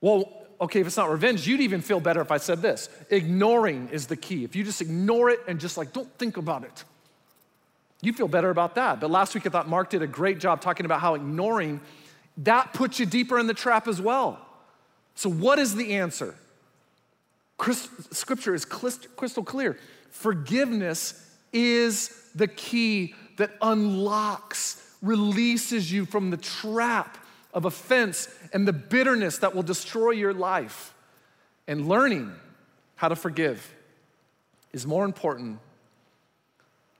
Well, 0.00 0.32
okay, 0.60 0.80
if 0.80 0.86
it's 0.86 0.96
not 0.96 1.10
revenge, 1.10 1.46
you'd 1.46 1.60
even 1.60 1.80
feel 1.80 2.00
better 2.00 2.20
if 2.20 2.30
I 2.30 2.38
said 2.38 2.62
this. 2.62 2.88
Ignoring 3.10 3.88
is 3.92 4.06
the 4.06 4.16
key. 4.16 4.44
If 4.44 4.56
you 4.56 4.64
just 4.64 4.80
ignore 4.80 5.30
it 5.30 5.40
and 5.46 5.60
just 5.60 5.76
like, 5.76 5.92
don't 5.92 6.10
think 6.18 6.36
about 6.36 6.64
it, 6.64 6.84
you 8.00 8.12
feel 8.12 8.28
better 8.28 8.50
about 8.50 8.76
that. 8.76 9.00
But 9.00 9.10
last 9.10 9.34
week 9.34 9.46
I 9.46 9.50
thought 9.50 9.68
Mark 9.68 9.90
did 9.90 10.02
a 10.02 10.06
great 10.06 10.38
job 10.38 10.60
talking 10.60 10.86
about 10.86 11.00
how 11.00 11.14
ignoring 11.14 11.80
that 12.38 12.72
puts 12.72 13.00
you 13.00 13.06
deeper 13.06 13.38
in 13.38 13.46
the 13.46 13.54
trap 13.54 13.88
as 13.88 14.00
well. 14.00 14.38
So, 15.16 15.28
what 15.28 15.58
is 15.58 15.74
the 15.74 15.94
answer? 15.94 16.36
Scripture 17.60 18.54
is 18.54 18.64
crystal 18.64 19.44
clear. 19.44 19.78
Forgiveness 20.10 21.24
is 21.52 22.30
the 22.34 22.48
key 22.48 23.14
that 23.36 23.50
unlocks, 23.62 24.84
releases 25.02 25.90
you 25.92 26.04
from 26.04 26.30
the 26.30 26.36
trap 26.36 27.18
of 27.54 27.64
offense 27.64 28.28
and 28.52 28.66
the 28.66 28.72
bitterness 28.72 29.38
that 29.38 29.54
will 29.54 29.62
destroy 29.62 30.10
your 30.10 30.34
life. 30.34 30.94
And 31.66 31.88
learning 31.88 32.32
how 32.96 33.08
to 33.08 33.16
forgive 33.16 33.74
is 34.72 34.86
more 34.86 35.04
important 35.04 35.58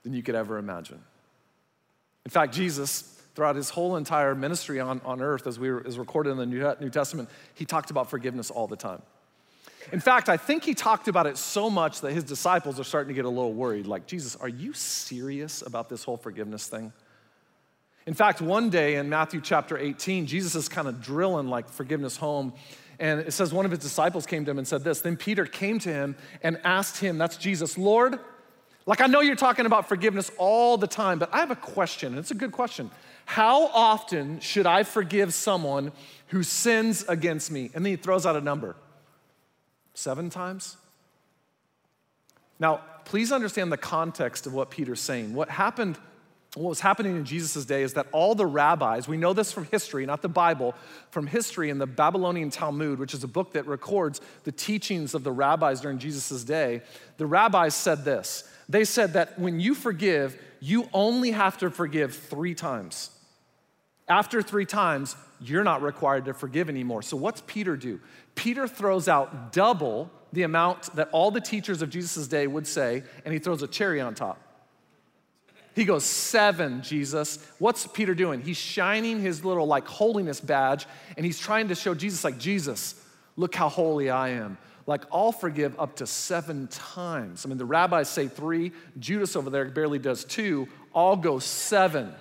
than 0.02 0.12
you 0.12 0.22
could 0.22 0.34
ever 0.34 0.58
imagine. 0.58 1.00
In 2.24 2.30
fact, 2.30 2.52
Jesus, 2.54 3.20
throughout 3.34 3.56
his 3.56 3.70
whole 3.70 3.96
entire 3.96 4.34
ministry 4.34 4.80
on, 4.80 5.00
on 5.04 5.20
earth, 5.20 5.46
as, 5.46 5.58
we 5.58 5.70
as 5.86 5.98
recorded 5.98 6.30
in 6.30 6.36
the 6.36 6.46
New, 6.46 6.74
New 6.80 6.90
Testament, 6.90 7.28
he 7.54 7.64
talked 7.64 7.90
about 7.90 8.10
forgiveness 8.10 8.50
all 8.50 8.66
the 8.66 8.76
time. 8.76 9.02
In 9.92 10.00
fact, 10.00 10.28
I 10.28 10.36
think 10.36 10.64
he 10.64 10.74
talked 10.74 11.08
about 11.08 11.26
it 11.26 11.36
so 11.36 11.70
much 11.70 12.02
that 12.02 12.12
his 12.12 12.24
disciples 12.24 12.78
are 12.78 12.84
starting 12.84 13.08
to 13.08 13.14
get 13.14 13.24
a 13.24 13.30
little 13.30 13.54
worried. 13.54 13.86
Like, 13.86 14.06
Jesus, 14.06 14.36
are 14.36 14.48
you 14.48 14.72
serious 14.72 15.62
about 15.62 15.88
this 15.88 16.04
whole 16.04 16.16
forgiveness 16.16 16.66
thing? 16.66 16.92
In 18.06 18.14
fact, 18.14 18.40
one 18.40 18.70
day 18.70 18.96
in 18.96 19.08
Matthew 19.08 19.40
chapter 19.40 19.76
18, 19.76 20.26
Jesus 20.26 20.54
is 20.54 20.68
kind 20.68 20.88
of 20.88 21.02
drilling 21.02 21.48
like 21.48 21.68
forgiveness 21.68 22.16
home. 22.16 22.52
And 22.98 23.20
it 23.20 23.32
says 23.32 23.52
one 23.52 23.64
of 23.64 23.70
his 23.70 23.80
disciples 23.80 24.26
came 24.26 24.44
to 24.44 24.50
him 24.50 24.58
and 24.58 24.66
said 24.66 24.82
this. 24.82 25.00
Then 25.00 25.16
Peter 25.16 25.46
came 25.46 25.78
to 25.80 25.92
him 25.92 26.16
and 26.42 26.58
asked 26.64 26.98
him, 26.98 27.18
that's 27.18 27.36
Jesus, 27.36 27.78
Lord, 27.78 28.18
like 28.86 29.02
I 29.02 29.06
know 29.06 29.20
you're 29.20 29.36
talking 29.36 29.66
about 29.66 29.88
forgiveness 29.88 30.30
all 30.38 30.78
the 30.78 30.86
time, 30.86 31.18
but 31.18 31.28
I 31.34 31.40
have 31.40 31.50
a 31.50 31.56
question, 31.56 32.12
and 32.12 32.18
it's 32.18 32.30
a 32.30 32.34
good 32.34 32.52
question. 32.52 32.90
How 33.26 33.66
often 33.66 34.40
should 34.40 34.64
I 34.64 34.82
forgive 34.82 35.34
someone 35.34 35.92
who 36.28 36.42
sins 36.42 37.04
against 37.06 37.50
me? 37.50 37.70
And 37.74 37.84
then 37.84 37.90
he 37.90 37.96
throws 37.96 38.24
out 38.24 38.34
a 38.36 38.40
number. 38.40 38.74
Seven 39.98 40.30
times? 40.30 40.76
Now, 42.60 42.82
please 43.04 43.32
understand 43.32 43.72
the 43.72 43.76
context 43.76 44.46
of 44.46 44.54
what 44.54 44.70
Peter's 44.70 45.00
saying. 45.00 45.34
What 45.34 45.48
happened, 45.48 45.98
what 46.54 46.68
was 46.68 46.78
happening 46.78 47.16
in 47.16 47.24
Jesus' 47.24 47.64
day 47.64 47.82
is 47.82 47.94
that 47.94 48.06
all 48.12 48.36
the 48.36 48.46
rabbis, 48.46 49.08
we 49.08 49.16
know 49.16 49.32
this 49.32 49.50
from 49.50 49.64
history, 49.64 50.06
not 50.06 50.22
the 50.22 50.28
Bible, 50.28 50.76
from 51.10 51.26
history 51.26 51.68
in 51.68 51.78
the 51.78 51.86
Babylonian 51.86 52.50
Talmud, 52.50 53.00
which 53.00 53.12
is 53.12 53.24
a 53.24 53.28
book 53.28 53.54
that 53.54 53.66
records 53.66 54.20
the 54.44 54.52
teachings 54.52 55.14
of 55.14 55.24
the 55.24 55.32
rabbis 55.32 55.80
during 55.80 55.98
Jesus' 55.98 56.44
day, 56.44 56.82
the 57.16 57.26
rabbis 57.26 57.74
said 57.74 58.04
this. 58.04 58.48
They 58.68 58.84
said 58.84 59.14
that 59.14 59.36
when 59.36 59.58
you 59.58 59.74
forgive, 59.74 60.40
you 60.60 60.88
only 60.92 61.32
have 61.32 61.58
to 61.58 61.70
forgive 61.70 62.14
three 62.14 62.54
times. 62.54 63.10
After 64.06 64.42
three 64.42 64.64
times, 64.64 65.16
you're 65.40 65.64
not 65.64 65.82
required 65.82 66.24
to 66.26 66.34
forgive 66.34 66.68
anymore. 66.68 67.02
So, 67.02 67.16
what's 67.16 67.42
Peter 67.46 67.76
do? 67.76 68.00
Peter 68.34 68.66
throws 68.66 69.08
out 69.08 69.52
double 69.52 70.10
the 70.32 70.42
amount 70.42 70.94
that 70.96 71.08
all 71.12 71.30
the 71.30 71.40
teachers 71.40 71.82
of 71.82 71.90
Jesus' 71.90 72.28
day 72.28 72.46
would 72.46 72.66
say, 72.66 73.02
and 73.24 73.32
he 73.32 73.40
throws 73.40 73.62
a 73.62 73.68
cherry 73.68 74.00
on 74.00 74.14
top. 74.14 74.40
He 75.74 75.84
goes, 75.84 76.04
Seven, 76.04 76.82
Jesus. 76.82 77.38
What's 77.58 77.86
Peter 77.86 78.14
doing? 78.14 78.40
He's 78.40 78.56
shining 78.56 79.20
his 79.20 79.44
little 79.44 79.66
like 79.66 79.86
holiness 79.86 80.40
badge, 80.40 80.86
and 81.16 81.24
he's 81.24 81.38
trying 81.38 81.68
to 81.68 81.74
show 81.74 81.94
Jesus, 81.94 82.24
like, 82.24 82.38
Jesus, 82.38 82.94
look 83.36 83.54
how 83.54 83.68
holy 83.68 84.10
I 84.10 84.30
am. 84.30 84.58
Like, 84.86 85.04
I'll 85.12 85.32
forgive 85.32 85.78
up 85.78 85.96
to 85.96 86.06
seven 86.06 86.66
times. 86.68 87.44
I 87.44 87.48
mean, 87.48 87.58
the 87.58 87.66
rabbis 87.66 88.08
say 88.08 88.26
three, 88.26 88.72
Judas 88.98 89.36
over 89.36 89.50
there 89.50 89.66
barely 89.66 89.98
does 89.98 90.24
two, 90.24 90.66
I'll 90.94 91.16
go 91.16 91.38
seven. 91.38 92.14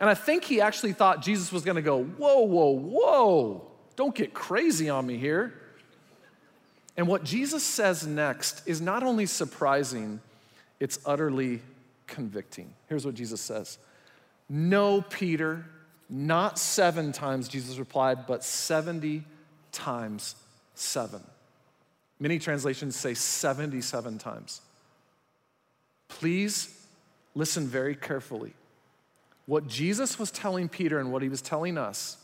And 0.00 0.10
I 0.10 0.14
think 0.14 0.44
he 0.44 0.60
actually 0.60 0.92
thought 0.92 1.22
Jesus 1.22 1.52
was 1.52 1.64
gonna 1.64 1.82
go, 1.82 2.02
Whoa, 2.02 2.40
whoa, 2.40 2.70
whoa, 2.70 3.70
don't 3.96 4.14
get 4.14 4.34
crazy 4.34 4.88
on 4.88 5.06
me 5.06 5.16
here. 5.16 5.54
And 6.96 7.08
what 7.08 7.24
Jesus 7.24 7.62
says 7.62 8.06
next 8.06 8.66
is 8.66 8.80
not 8.80 9.02
only 9.02 9.26
surprising, 9.26 10.20
it's 10.80 10.98
utterly 11.04 11.60
convicting. 12.06 12.72
Here's 12.88 13.04
what 13.04 13.14
Jesus 13.14 13.40
says 13.40 13.78
No, 14.48 15.02
Peter, 15.02 15.64
not 16.08 16.58
seven 16.58 17.12
times, 17.12 17.48
Jesus 17.48 17.78
replied, 17.78 18.26
but 18.26 18.44
70 18.44 19.24
times 19.72 20.36
seven. 20.74 21.22
Many 22.18 22.38
translations 22.38 22.96
say 22.96 23.12
77 23.14 24.18
times. 24.18 24.62
Please 26.08 26.86
listen 27.34 27.66
very 27.66 27.94
carefully. 27.94 28.54
What 29.46 29.68
Jesus 29.68 30.18
was 30.18 30.30
telling 30.30 30.68
Peter 30.68 30.98
and 30.98 31.12
what 31.12 31.22
he 31.22 31.28
was 31.28 31.40
telling 31.40 31.78
us 31.78 32.18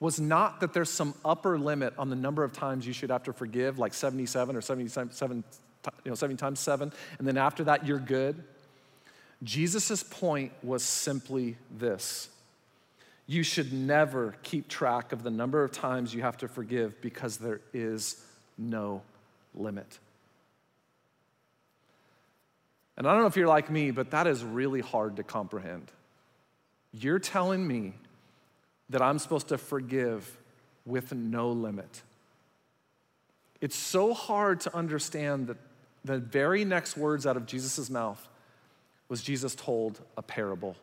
was 0.00 0.18
not 0.18 0.60
that 0.60 0.72
there's 0.72 0.90
some 0.90 1.14
upper 1.24 1.58
limit 1.58 1.92
on 1.98 2.08
the 2.08 2.16
number 2.16 2.42
of 2.42 2.52
times 2.52 2.86
you 2.86 2.94
should 2.94 3.10
have 3.10 3.22
to 3.24 3.32
forgive, 3.32 3.78
like 3.78 3.92
77 3.92 4.56
or 4.56 4.62
77, 4.62 5.44
you 6.04 6.10
know, 6.10 6.14
70 6.14 6.36
times 6.36 6.58
7, 6.58 6.90
and 7.18 7.28
then 7.28 7.36
after 7.36 7.64
that 7.64 7.86
you're 7.86 7.98
good. 7.98 8.42
Jesus' 9.42 10.02
point 10.02 10.52
was 10.62 10.82
simply 10.82 11.56
this 11.70 12.28
you 13.26 13.44
should 13.44 13.72
never 13.72 14.34
keep 14.42 14.66
track 14.66 15.12
of 15.12 15.22
the 15.22 15.30
number 15.30 15.62
of 15.62 15.70
times 15.70 16.12
you 16.12 16.20
have 16.20 16.36
to 16.36 16.48
forgive 16.48 17.00
because 17.00 17.36
there 17.36 17.60
is 17.72 18.24
no 18.58 19.02
limit. 19.54 20.00
And 22.96 23.06
I 23.06 23.12
don't 23.12 23.20
know 23.20 23.28
if 23.28 23.36
you're 23.36 23.46
like 23.46 23.70
me, 23.70 23.92
but 23.92 24.10
that 24.10 24.26
is 24.26 24.42
really 24.42 24.80
hard 24.80 25.16
to 25.16 25.22
comprehend. 25.22 25.92
You're 26.92 27.18
telling 27.18 27.66
me 27.66 27.94
that 28.88 29.00
I'm 29.00 29.18
supposed 29.18 29.48
to 29.48 29.58
forgive 29.58 30.38
with 30.84 31.12
no 31.12 31.50
limit. 31.50 32.02
It's 33.60 33.76
so 33.76 34.14
hard 34.14 34.60
to 34.62 34.76
understand 34.76 35.46
that 35.48 35.58
the 36.04 36.18
very 36.18 36.64
next 36.64 36.96
words 36.96 37.26
out 37.26 37.36
of 37.36 37.46
Jesus' 37.46 37.90
mouth 37.90 38.26
was 39.08 39.22
Jesus 39.22 39.54
told 39.54 40.00
a 40.16 40.22
parable. 40.22 40.76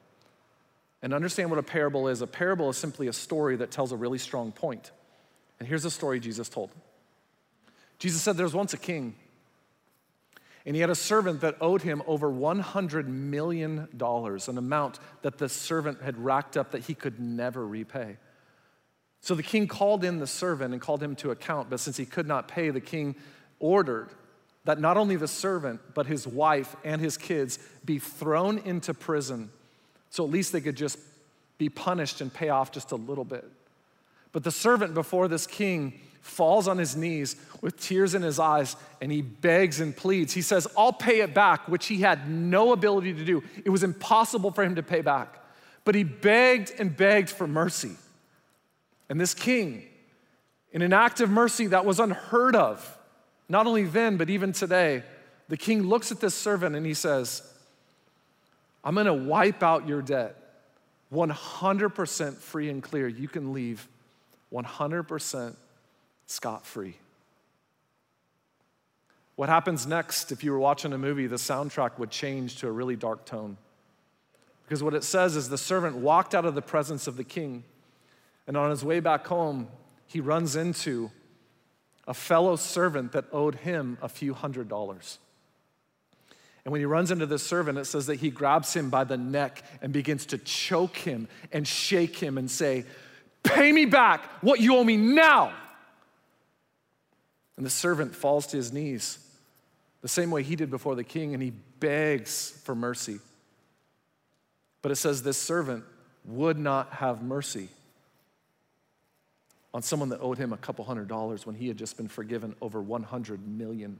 And 1.01 1.13
understand 1.13 1.49
what 1.49 1.59
a 1.59 1.63
parable 1.63 2.07
is 2.07 2.21
a 2.21 2.27
parable 2.27 2.69
is 2.69 2.77
simply 2.77 3.07
a 3.07 3.13
story 3.13 3.55
that 3.57 3.71
tells 3.71 3.91
a 3.91 3.95
really 3.97 4.17
strong 4.17 4.51
point. 4.51 4.91
And 5.59 5.67
here's 5.67 5.85
a 5.85 5.91
story 5.91 6.19
Jesus 6.19 6.49
told. 6.49 6.69
Jesus 7.99 8.21
said 8.21 8.37
there 8.37 8.45
was 8.45 8.53
once 8.53 8.73
a 8.73 8.77
king 8.77 9.15
and 10.67 10.75
he 10.75 10.81
had 10.81 10.89
a 10.89 10.95
servant 10.95 11.39
that 11.41 11.55
owed 11.61 11.81
him 11.81 12.03
over 12.05 12.29
$100 12.29 13.07
million, 13.07 13.87
an 14.01 14.57
amount 14.57 14.99
that 15.21 15.37
the 15.37 15.47
servant 15.47 16.01
had 16.01 16.17
racked 16.17 16.57
up 16.57 16.71
that 16.71 16.83
he 16.83 16.93
could 16.93 17.21
never 17.21 17.65
repay. 17.65 18.17
So 19.21 19.33
the 19.33 19.43
king 19.43 19.67
called 19.67 20.03
in 20.03 20.19
the 20.19 20.27
servant 20.27 20.73
and 20.73 20.81
called 20.81 21.01
him 21.01 21.15
to 21.15 21.31
account, 21.31 21.69
but 21.69 21.79
since 21.79 21.95
he 21.95 22.05
could 22.05 22.27
not 22.27 22.49
pay, 22.49 22.69
the 22.69 22.81
king 22.81 23.15
ordered 23.59 24.09
that 24.65 24.77
not 24.77 24.97
only 24.97 25.15
the 25.15 25.27
servant, 25.27 25.79
but 25.93 26.05
his 26.05 26.27
wife 26.27 26.75
and 26.83 26.99
his 26.99 27.15
kids 27.15 27.59
be 27.85 27.97
thrown 27.97 28.57
into 28.59 28.93
prison 28.93 29.49
so 30.09 30.25
at 30.25 30.29
least 30.29 30.51
they 30.51 30.61
could 30.61 30.75
just 30.75 30.99
be 31.57 31.69
punished 31.69 32.19
and 32.19 32.33
pay 32.33 32.49
off 32.49 32.73
just 32.73 32.91
a 32.91 32.97
little 32.97 33.23
bit. 33.23 33.49
But 34.33 34.43
the 34.43 34.51
servant 34.51 34.93
before 34.93 35.29
this 35.29 35.47
king 35.47 35.99
falls 36.27 36.67
on 36.67 36.77
his 36.77 36.95
knees 36.95 37.35
with 37.61 37.79
tears 37.79 38.13
in 38.13 38.21
his 38.21 38.39
eyes 38.39 38.75
and 39.01 39.11
he 39.11 39.21
begs 39.21 39.79
and 39.79 39.95
pleads. 39.95 40.33
He 40.33 40.41
says, 40.41 40.67
I'll 40.77 40.93
pay 40.93 41.21
it 41.21 41.33
back, 41.33 41.67
which 41.67 41.87
he 41.87 42.01
had 42.01 42.29
no 42.29 42.73
ability 42.73 43.13
to 43.13 43.25
do. 43.25 43.43
It 43.63 43.69
was 43.69 43.83
impossible 43.83 44.51
for 44.51 44.63
him 44.63 44.75
to 44.75 44.83
pay 44.83 45.01
back. 45.01 45.43
But 45.83 45.95
he 45.95 46.03
begged 46.03 46.73
and 46.77 46.95
begged 46.95 47.29
for 47.29 47.47
mercy. 47.47 47.95
And 49.09 49.19
this 49.19 49.33
king, 49.33 49.87
in 50.71 50.81
an 50.81 50.93
act 50.93 51.21
of 51.21 51.29
mercy 51.29 51.67
that 51.67 51.85
was 51.85 51.99
unheard 51.99 52.55
of, 52.55 52.97
not 53.49 53.65
only 53.65 53.85
then, 53.85 54.17
but 54.17 54.29
even 54.29 54.51
today, 54.51 55.03
the 55.47 55.57
king 55.57 55.83
looks 55.83 56.11
at 56.11 56.19
this 56.19 56.35
servant 56.35 56.75
and 56.75 56.85
he 56.85 56.93
says, 56.93 57.41
I'm 58.83 58.95
gonna 58.95 59.13
wipe 59.13 59.63
out 59.63 59.87
your 59.87 60.01
debt 60.01 60.35
100% 61.13 62.35
free 62.35 62.69
and 62.69 62.83
clear. 62.83 63.07
You 63.07 63.29
can 63.29 63.53
leave 63.53 63.87
100% 64.53 65.55
scot 66.27 66.65
free. 66.65 66.97
What 69.35 69.49
happens 69.49 69.85
next, 69.85 70.31
if 70.31 70.43
you 70.43 70.51
were 70.51 70.59
watching 70.59 70.93
a 70.93 70.97
movie, 70.97 71.27
the 71.27 71.35
soundtrack 71.35 71.99
would 71.99 72.09
change 72.09 72.57
to 72.57 72.67
a 72.67 72.71
really 72.71 72.95
dark 72.95 73.25
tone. 73.25 73.57
Because 74.63 74.83
what 74.83 74.93
it 74.93 75.03
says 75.03 75.35
is 75.35 75.47
the 75.47 75.57
servant 75.57 75.95
walked 75.95 76.35
out 76.35 76.45
of 76.45 76.55
the 76.55 76.61
presence 76.61 77.07
of 77.07 77.17
the 77.17 77.23
king, 77.23 77.63
and 78.47 78.57
on 78.57 78.69
his 78.69 78.83
way 78.83 78.99
back 78.99 79.27
home, 79.27 79.67
he 80.05 80.19
runs 80.19 80.55
into 80.55 81.11
a 82.07 82.13
fellow 82.13 82.55
servant 82.55 83.11
that 83.11 83.25
owed 83.31 83.55
him 83.55 83.97
a 84.01 84.09
few 84.09 84.33
hundred 84.33 84.67
dollars. 84.67 85.19
And 86.65 86.71
when 86.71 86.81
he 86.81 86.85
runs 86.85 87.11
into 87.11 87.25
this 87.25 87.43
servant, 87.43 87.77
it 87.77 87.85
says 87.85 88.07
that 88.07 88.15
he 88.15 88.29
grabs 88.29 88.73
him 88.73 88.89
by 88.89 89.03
the 89.03 89.17
neck 89.17 89.63
and 89.81 89.93
begins 89.93 90.25
to 90.27 90.37
choke 90.37 90.97
him 90.97 91.27
and 91.53 91.65
shake 91.65 92.17
him 92.17 92.37
and 92.37 92.49
say, 92.49 92.85
Pay 93.43 93.71
me 93.71 93.85
back 93.85 94.21
what 94.41 94.59
you 94.59 94.75
owe 94.75 94.83
me 94.83 94.97
now. 94.97 95.53
And 97.57 97.65
the 97.65 97.71
servant 97.71 98.15
falls 98.15 98.47
to 98.47 98.57
his 98.57 98.71
knees 98.71 99.19
the 100.01 100.07
same 100.07 100.31
way 100.31 100.43
he 100.43 100.55
did 100.55 100.69
before 100.69 100.95
the 100.95 101.03
king, 101.03 101.33
and 101.33 101.41
he 101.41 101.51
begs 101.79 102.51
for 102.63 102.75
mercy. 102.75 103.19
But 104.81 104.91
it 104.91 104.95
says 104.95 105.23
this 105.23 105.41
servant 105.41 105.83
would 106.25 106.57
not 106.57 106.93
have 106.93 107.23
mercy 107.23 107.69
on 109.73 109.81
someone 109.81 110.09
that 110.09 110.19
owed 110.21 110.37
him 110.37 110.53
a 110.53 110.57
couple 110.57 110.85
hundred 110.85 111.07
dollars 111.07 111.45
when 111.45 111.55
he 111.55 111.67
had 111.67 111.77
just 111.77 111.97
been 111.97 112.07
forgiven 112.07 112.55
over 112.61 112.81
100 112.81 113.47
million. 113.47 113.99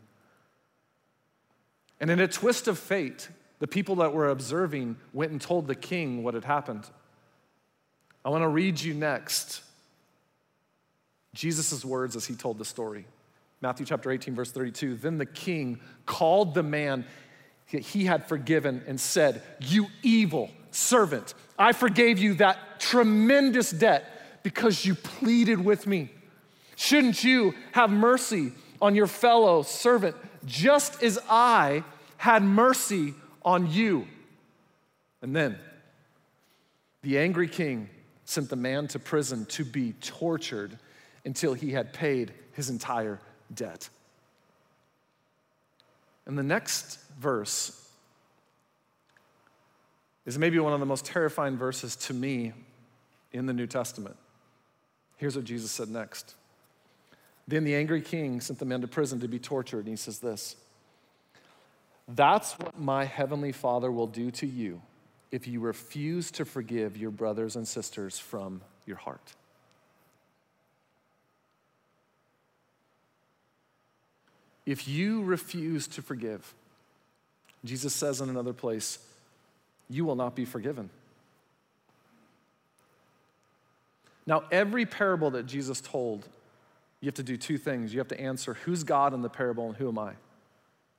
And 1.99 2.09
in 2.09 2.19
a 2.19 2.27
twist 2.27 2.67
of 2.67 2.77
fate, 2.77 3.27
the 3.59 3.67
people 3.67 3.95
that 3.97 4.13
were 4.13 4.29
observing 4.29 4.97
went 5.13 5.31
and 5.31 5.41
told 5.41 5.67
the 5.67 5.75
king 5.75 6.23
what 6.23 6.35
had 6.35 6.45
happened. 6.45 6.87
I 8.23 8.29
want 8.29 8.43
to 8.43 8.47
read 8.47 8.79
you 8.79 8.93
next 8.93 9.61
Jesus' 11.33 11.83
words 11.83 12.15
as 12.15 12.25
he 12.25 12.35
told 12.35 12.59
the 12.59 12.65
story. 12.65 13.05
Matthew 13.61 13.85
chapter 13.85 14.11
18, 14.11 14.35
verse 14.35 14.51
32. 14.51 14.95
Then 14.95 15.17
the 15.17 15.25
king 15.25 15.79
called 16.05 16.53
the 16.53 16.63
man 16.63 17.05
he 17.65 18.05
had 18.05 18.27
forgiven 18.27 18.83
and 18.87 18.99
said, 18.99 19.41
You 19.59 19.87
evil 20.03 20.51
servant, 20.71 21.33
I 21.57 21.73
forgave 21.73 22.19
you 22.19 22.35
that 22.35 22.79
tremendous 22.79 23.71
debt 23.71 24.41
because 24.43 24.85
you 24.85 24.95
pleaded 24.95 25.63
with 25.63 25.87
me. 25.87 26.09
Shouldn't 26.75 27.23
you 27.23 27.55
have 27.73 27.89
mercy 27.89 28.53
on 28.81 28.95
your 28.95 29.07
fellow 29.07 29.63
servant 29.63 30.15
just 30.45 31.01
as 31.01 31.19
I 31.29 31.83
had 32.17 32.43
mercy 32.43 33.15
on 33.43 33.69
you? 33.69 34.07
And 35.21 35.35
then 35.35 35.57
the 37.01 37.17
angry 37.17 37.47
king 37.47 37.89
sent 38.23 38.49
the 38.49 38.55
man 38.55 38.87
to 38.89 38.99
prison 38.99 39.45
to 39.47 39.65
be 39.65 39.93
tortured 39.93 40.77
until 41.25 41.53
he 41.53 41.71
had 41.71 41.91
paid 41.91 42.33
his 42.53 42.69
entire 42.69 43.19
debt. 43.53 43.89
And 46.25 46.37
the 46.37 46.43
next 46.43 46.99
verse 47.19 47.89
is 50.25 50.37
maybe 50.37 50.59
one 50.59 50.73
of 50.73 50.79
the 50.79 50.85
most 50.85 51.05
terrifying 51.05 51.57
verses 51.57 51.95
to 51.95 52.13
me 52.13 52.51
in 53.31 53.45
the 53.45 53.53
New 53.53 53.65
Testament. 53.67 54.17
Here's 55.15 55.35
what 55.35 55.45
Jesus 55.45 55.71
said 55.71 55.89
next. 55.89 56.35
Then 57.47 57.63
the 57.63 57.75
angry 57.75 58.01
king 58.01 58.41
sent 58.41 58.59
the 58.59 58.65
man 58.65 58.81
to 58.81 58.87
prison 58.87 59.21
to 59.21 59.27
be 59.27 59.39
tortured, 59.39 59.79
and 59.79 59.89
he 59.89 59.95
says 59.95 60.19
this 60.19 60.57
That's 62.09 62.53
what 62.59 62.79
my 62.79 63.05
heavenly 63.05 63.53
Father 63.53 63.91
will 63.91 64.07
do 64.07 64.29
to 64.31 64.45
you 64.45 64.81
if 65.31 65.47
you 65.47 65.59
refuse 65.59 66.29
to 66.31 66.45
forgive 66.45 66.97
your 66.97 67.11
brothers 67.11 67.55
and 67.55 67.67
sisters 67.67 68.19
from 68.19 68.61
your 68.85 68.97
heart. 68.97 69.33
If 74.67 74.85
you 74.85 75.23
refuse 75.23 75.87
to 75.87 76.01
forgive, 76.01 76.53
Jesus 77.63 77.93
says 77.93 78.19
in 78.19 78.29
another 78.29 78.53
place, 78.53 78.99
you 79.89 80.03
will 80.03 80.15
not 80.15 80.35
be 80.35 80.43
forgiven. 80.43 80.89
Now, 84.25 84.43
every 84.51 84.85
parable 84.85 85.31
that 85.31 85.45
Jesus 85.45 85.79
told, 85.79 86.27
you 86.99 87.07
have 87.07 87.15
to 87.15 87.23
do 87.23 87.37
two 87.37 87.57
things. 87.57 87.93
You 87.93 87.99
have 87.99 88.09
to 88.09 88.19
answer 88.19 88.55
who's 88.55 88.83
God 88.83 89.13
in 89.13 89.21
the 89.21 89.29
parable 89.29 89.67
and 89.67 89.77
who 89.77 89.87
am 89.87 89.97
I? 89.97 90.13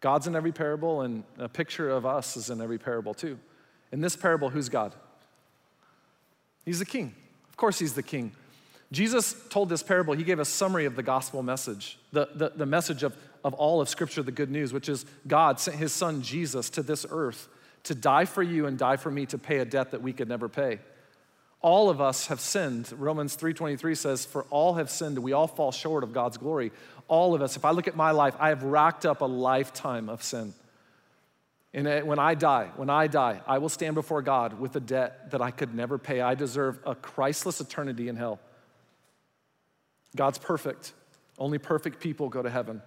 God's 0.00 0.26
in 0.26 0.34
every 0.34 0.52
parable, 0.52 1.02
and 1.02 1.24
a 1.38 1.48
picture 1.48 1.90
of 1.90 2.06
us 2.06 2.36
is 2.38 2.48
in 2.48 2.62
every 2.62 2.78
parable 2.78 3.12
too. 3.12 3.38
In 3.92 4.00
this 4.00 4.16
parable, 4.16 4.48
who's 4.48 4.70
God? 4.70 4.94
He's 6.64 6.78
the 6.78 6.86
king. 6.86 7.14
Of 7.50 7.58
course, 7.58 7.78
he's 7.78 7.94
the 7.94 8.02
king. 8.02 8.32
Jesus 8.92 9.36
told 9.50 9.68
this 9.68 9.82
parable, 9.82 10.14
he 10.14 10.24
gave 10.24 10.38
a 10.38 10.44
summary 10.44 10.86
of 10.86 10.96
the 10.96 11.02
gospel 11.02 11.42
message, 11.42 11.98
the, 12.12 12.28
the, 12.34 12.52
the 12.56 12.64
message 12.64 13.02
of, 13.02 13.14
of 13.44 13.54
all 13.54 13.80
of 13.80 13.88
Scripture, 13.88 14.22
the 14.22 14.32
good 14.32 14.50
news, 14.50 14.72
which 14.72 14.88
is 14.88 15.04
God 15.26 15.60
sent 15.60 15.76
his 15.76 15.92
son 15.92 16.22
Jesus 16.22 16.70
to 16.70 16.82
this 16.82 17.06
earth 17.10 17.48
to 17.84 17.94
die 17.94 18.24
for 18.24 18.42
you 18.42 18.66
and 18.66 18.78
die 18.78 18.96
for 18.96 19.10
me 19.10 19.26
to 19.26 19.38
pay 19.38 19.58
a 19.58 19.64
debt 19.64 19.92
that 19.92 20.02
we 20.02 20.12
could 20.12 20.28
never 20.28 20.48
pay. 20.48 20.80
All 21.60 21.90
of 21.90 22.00
us 22.00 22.28
have 22.28 22.40
sinned. 22.40 22.92
Romans 22.92 23.34
3:23 23.34 23.94
says, 23.94 24.24
"For 24.24 24.44
all 24.44 24.74
have 24.74 24.90
sinned, 24.90 25.18
we 25.18 25.32
all 25.32 25.48
fall 25.48 25.72
short 25.72 26.04
of 26.04 26.12
God's 26.12 26.36
glory." 26.36 26.70
All 27.08 27.34
of 27.34 27.42
us, 27.42 27.56
if 27.56 27.64
I 27.64 27.70
look 27.70 27.88
at 27.88 27.96
my 27.96 28.10
life, 28.10 28.36
I 28.38 28.50
have 28.50 28.62
racked 28.62 29.06
up 29.06 29.22
a 29.22 29.24
lifetime 29.24 30.08
of 30.08 30.22
sin. 30.22 30.54
And 31.74 32.06
when 32.06 32.18
I 32.18 32.34
die, 32.34 32.70
when 32.76 32.90
I 32.90 33.08
die, 33.08 33.42
I 33.46 33.58
will 33.58 33.68
stand 33.68 33.94
before 33.94 34.22
God 34.22 34.58
with 34.58 34.74
a 34.76 34.80
debt 34.80 35.30
that 35.30 35.42
I 35.42 35.50
could 35.50 35.74
never 35.74 35.98
pay. 35.98 36.20
I 36.20 36.34
deserve 36.34 36.78
a 36.86 36.94
Christless 36.94 37.60
eternity 37.60 38.08
in 38.08 38.16
hell. 38.16 38.40
God's 40.16 40.38
perfect. 40.38 40.92
Only 41.38 41.58
perfect 41.58 42.00
people 42.00 42.28
go 42.28 42.42
to 42.42 42.50
heaven. 42.50 42.82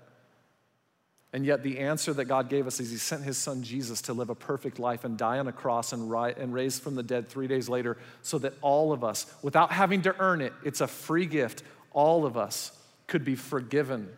And 1.33 1.45
yet, 1.45 1.63
the 1.63 1.79
answer 1.79 2.13
that 2.13 2.25
God 2.25 2.50
gave 2.50 2.67
us 2.67 2.79
is 2.81 2.91
He 2.91 2.98
sent 2.98 3.24
His 3.24 3.37
Son 3.37 3.63
Jesus 3.63 4.01
to 4.03 4.13
live 4.13 4.29
a 4.29 4.35
perfect 4.35 4.79
life 4.79 5.05
and 5.05 5.17
die 5.17 5.39
on 5.39 5.48
a 5.48 5.53
cross 5.53 5.94
and, 5.94 6.11
rise, 6.11 6.35
and 6.37 6.74
from 6.74 6.96
the 6.96 7.03
dead 7.03 7.29
three 7.29 7.48
days 7.48 7.70
later 7.70 7.98
so 8.22 8.37
that 8.39 8.53
all 8.61 8.91
of 8.91 9.03
us, 9.03 9.25
without 9.41 9.72
having 9.72 10.01
to 10.01 10.15
earn 10.20 10.41
it, 10.41 10.51
it's 10.65 10.81
a 10.81 10.87
free 10.87 11.25
gift, 11.25 11.63
all 11.94 12.25
of 12.25 12.35
us 12.35 12.74
could 13.07 13.24
be 13.24 13.35
forgiven. 13.35 14.09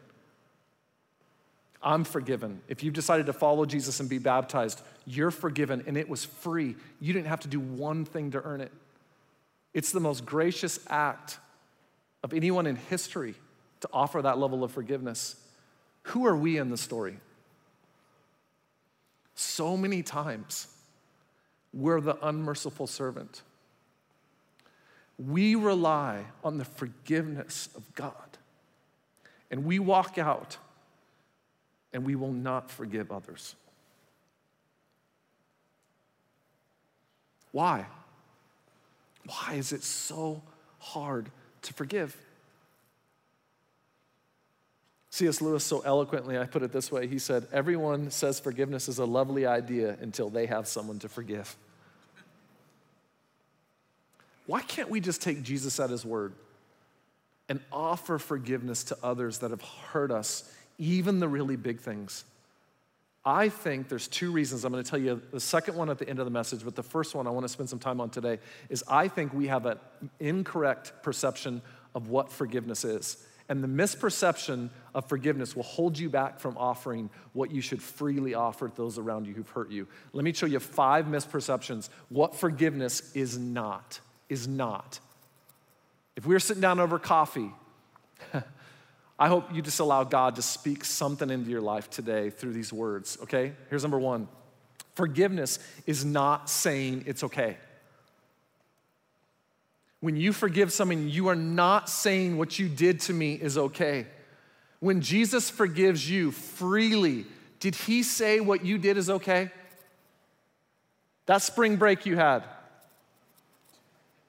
I'm 1.83 2.03
forgiven. 2.03 2.61
If 2.67 2.83
you've 2.83 2.93
decided 2.93 3.27
to 3.27 3.33
follow 3.33 3.65
Jesus 3.65 3.99
and 3.99 4.09
be 4.09 4.17
baptized, 4.17 4.81
you're 5.05 5.31
forgiven, 5.31 5.83
and 5.85 5.97
it 5.97 6.09
was 6.09 6.25
free. 6.25 6.75
You 6.99 7.13
didn't 7.13 7.27
have 7.27 7.41
to 7.41 7.47
do 7.47 7.59
one 7.59 8.05
thing 8.05 8.31
to 8.31 8.41
earn 8.41 8.61
it. 8.61 8.71
It's 9.73 9.91
the 9.91 9.99
most 9.99 10.25
gracious 10.25 10.79
act 10.87 11.37
of 12.23 12.33
anyone 12.33 12.65
in 12.65 12.75
history 12.75 13.35
to 13.81 13.89
offer 13.91 14.21
that 14.21 14.37
level 14.37 14.63
of 14.63 14.71
forgiveness. 14.71 15.35
Who 16.03 16.25
are 16.25 16.35
we 16.35 16.57
in 16.57 16.69
the 16.69 16.77
story? 16.77 17.17
So 19.35 19.75
many 19.75 20.03
times, 20.03 20.67
we're 21.73 22.01
the 22.01 22.17
unmerciful 22.25 22.87
servant. 22.87 23.41
We 25.17 25.55
rely 25.55 26.25
on 26.43 26.57
the 26.57 26.65
forgiveness 26.65 27.69
of 27.75 27.93
God. 27.95 28.13
And 29.49 29.65
we 29.65 29.79
walk 29.79 30.17
out 30.17 30.57
and 31.93 32.03
we 32.03 32.15
will 32.15 32.33
not 32.33 32.71
forgive 32.71 33.11
others. 33.11 33.55
Why? 37.51 37.85
Why 39.25 39.53
is 39.53 39.71
it 39.71 39.83
so 39.83 40.41
hard 40.83 41.29
to 41.63 41.73
forgive. 41.73 42.15
C.S. 45.13 45.41
Lewis 45.41 45.63
so 45.63 45.81
eloquently, 45.85 46.39
I 46.39 46.45
put 46.45 46.63
it 46.63 46.71
this 46.71 46.91
way 46.91 47.05
he 47.05 47.19
said, 47.19 47.45
Everyone 47.53 48.09
says 48.09 48.39
forgiveness 48.39 48.89
is 48.89 48.97
a 48.97 49.05
lovely 49.05 49.45
idea 49.45 49.95
until 50.01 50.31
they 50.31 50.47
have 50.47 50.67
someone 50.67 50.97
to 50.97 51.07
forgive. 51.07 51.55
Why 54.47 54.63
can't 54.63 54.89
we 54.89 54.99
just 54.99 55.21
take 55.21 55.43
Jesus 55.43 55.79
at 55.79 55.91
his 55.91 56.03
word 56.03 56.33
and 57.47 57.59
offer 57.71 58.17
forgiveness 58.17 58.85
to 58.85 58.97
others 59.03 59.37
that 59.37 59.51
have 59.51 59.61
hurt 59.61 60.09
us, 60.09 60.51
even 60.79 61.19
the 61.19 61.27
really 61.27 61.57
big 61.57 61.79
things? 61.79 62.25
I 63.23 63.49
think 63.49 63.89
there's 63.89 64.07
two 64.07 64.31
reasons. 64.31 64.65
I'm 64.65 64.71
going 64.71 64.83
to 64.83 64.89
tell 64.89 64.99
you 64.99 65.21
the 65.31 65.39
second 65.39 65.77
one 65.77 65.91
at 65.91 65.99
the 65.99 66.09
end 66.09 66.17
of 66.17 66.25
the 66.25 66.31
message, 66.31 66.65
but 66.65 66.73
the 66.73 66.81
first 66.81 67.13
one 67.13 67.27
I 67.27 67.29
want 67.29 67.43
to 67.43 67.49
spend 67.49 67.69
some 67.69 67.77
time 67.77 68.01
on 68.01 68.09
today 68.09 68.39
is 68.67 68.83
I 68.87 69.09
think 69.09 69.31
we 69.31 69.45
have 69.45 69.67
an 69.67 69.77
incorrect 70.19 70.91
perception 71.03 71.61
of 71.93 72.07
what 72.07 72.31
forgiveness 72.31 72.83
is. 72.83 73.23
And 73.49 73.63
the 73.63 73.67
misperception 73.67 74.69
of 74.95 75.07
forgiveness 75.09 75.55
will 75.55 75.63
hold 75.63 75.99
you 75.99 76.09
back 76.09 76.39
from 76.39 76.57
offering 76.57 77.09
what 77.33 77.51
you 77.51 77.61
should 77.61 77.81
freely 77.81 78.33
offer 78.33 78.69
to 78.69 78.75
those 78.75 78.97
around 78.97 79.27
you 79.27 79.33
who've 79.33 79.49
hurt 79.49 79.69
you. 79.69 79.87
Let 80.13 80.23
me 80.23 80.33
show 80.33 80.45
you 80.45 80.59
five 80.59 81.05
misperceptions 81.05 81.89
what 82.09 82.35
forgiveness 82.35 83.13
is 83.15 83.37
not. 83.37 83.99
Is 84.29 84.47
not. 84.47 84.99
If 86.15 86.25
we're 86.25 86.39
sitting 86.39 86.61
down 86.61 86.79
over 86.79 86.99
coffee, 86.99 87.51
I 89.19 89.27
hope 89.27 89.53
you 89.53 89.61
just 89.61 89.79
allow 89.79 90.03
God 90.03 90.35
to 90.35 90.41
speak 90.41 90.85
something 90.85 91.29
into 91.29 91.49
your 91.49 91.61
life 91.61 91.89
today 91.89 92.29
through 92.29 92.53
these 92.53 92.71
words, 92.71 93.17
okay? 93.23 93.53
Here's 93.69 93.83
number 93.83 93.99
one 93.99 94.27
forgiveness 94.95 95.59
is 95.87 96.05
not 96.05 96.49
saying 96.49 97.03
it's 97.07 97.23
okay. 97.23 97.57
When 100.03 100.17
you 100.17 100.33
forgive 100.33 100.73
someone, 100.73 101.07
you 101.07 101.29
are 101.29 101.35
not 101.35 101.89
saying 101.89 102.37
what 102.37 102.59
you 102.59 102.67
did 102.67 102.99
to 103.01 103.13
me 103.13 103.35
is 103.35 103.57
okay. 103.57 104.05
When 104.81 104.99
Jesus 104.99 105.49
forgives 105.49 106.09
you 106.09 106.31
freely, 106.31 107.25
did 107.61 107.73
he 107.73 108.03
say 108.03 108.41
what 108.41 108.65
you 108.65 108.77
did 108.77 108.97
is 108.97 109.09
okay? 109.09 109.49
That 111.25 111.41
spring 111.41 111.77
break 111.77 112.05
you 112.05 112.17
had. 112.17 112.43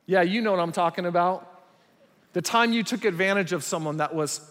Yeah, 0.07 0.23
you 0.23 0.43
know 0.43 0.53
what 0.53 0.61
I'm 0.61 0.71
talking 0.71 1.07
about. 1.07 1.65
The 2.35 2.43
time 2.43 2.73
you 2.73 2.85
took 2.85 3.05
advantage 3.05 3.53
of 3.53 3.65
someone 3.65 3.97
that 3.97 4.15
was 4.15 4.49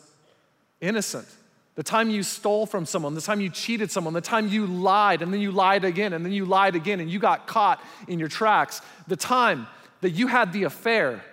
innocent. 0.81 1.29
The 1.75 1.83
time 1.83 2.09
you 2.09 2.21
stole 2.21 2.65
from 2.65 2.85
someone, 2.85 3.15
the 3.15 3.21
time 3.21 3.39
you 3.39 3.49
cheated 3.49 3.91
someone, 3.91 4.13
the 4.13 4.19
time 4.19 4.49
you 4.49 4.65
lied 4.65 5.21
and 5.21 5.33
then 5.33 5.39
you 5.39 5.53
lied 5.53 5.85
again 5.85 6.11
and 6.11 6.25
then 6.25 6.33
you 6.33 6.43
lied 6.43 6.75
again 6.75 6.99
and 6.99 7.09
you 7.09 7.17
got 7.17 7.47
caught 7.47 7.81
in 8.09 8.19
your 8.19 8.27
tracks, 8.27 8.81
the 9.07 9.15
time 9.15 9.67
that 10.03 10.11
you 10.11 10.27
had 10.27 10.53
the 10.53 10.63
affair, 10.63 11.23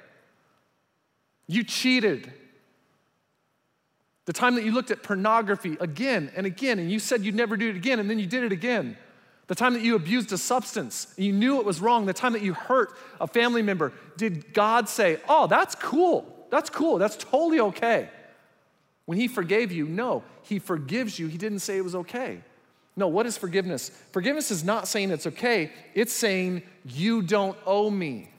you 1.46 1.62
cheated, 1.64 2.32
the 4.24 4.32
time 4.32 4.54
that 4.54 4.64
you 4.64 4.70
looked 4.70 4.90
at 4.90 5.02
pornography 5.02 5.76
again 5.80 6.30
and 6.36 6.46
again 6.46 6.78
and 6.78 6.90
you 6.90 6.98
said 6.98 7.22
you'd 7.22 7.34
never 7.34 7.56
do 7.56 7.68
it 7.68 7.76
again 7.76 7.98
and 7.98 8.08
then 8.08 8.18
you 8.18 8.26
did 8.26 8.44
it 8.44 8.52
again, 8.52 8.96
the 9.48 9.56
time 9.56 9.74
that 9.74 9.82
you 9.82 9.96
abused 9.96 10.32
a 10.32 10.38
substance 10.38 11.12
you 11.16 11.32
knew 11.32 11.58
it 11.58 11.66
was 11.66 11.80
wrong, 11.80 12.06
the 12.06 12.12
time 12.12 12.32
that 12.32 12.42
you 12.42 12.54
hurt 12.54 12.96
a 13.20 13.26
family 13.26 13.62
member, 13.62 13.92
did 14.16 14.54
God 14.54 14.88
say, 14.88 15.18
Oh, 15.28 15.48
that's 15.48 15.74
cool, 15.74 16.46
that's 16.50 16.70
cool, 16.70 16.98
that's 16.98 17.16
totally 17.16 17.58
okay? 17.60 18.08
When 19.06 19.18
he 19.18 19.26
forgave 19.26 19.72
you, 19.72 19.86
no, 19.86 20.22
he 20.42 20.60
forgives 20.60 21.18
you. 21.18 21.26
He 21.26 21.36
didn't 21.36 21.58
say 21.58 21.76
it 21.76 21.82
was 21.82 21.96
okay. 21.96 22.42
No, 22.94 23.08
what 23.08 23.26
is 23.26 23.36
forgiveness? 23.36 23.90
Forgiveness 24.12 24.52
is 24.52 24.62
not 24.62 24.86
saying 24.86 25.10
it's 25.10 25.26
okay, 25.26 25.72
it's 25.94 26.12
saying 26.12 26.62
you 26.84 27.22
don't 27.22 27.58
owe 27.66 27.90
me. 27.90 28.30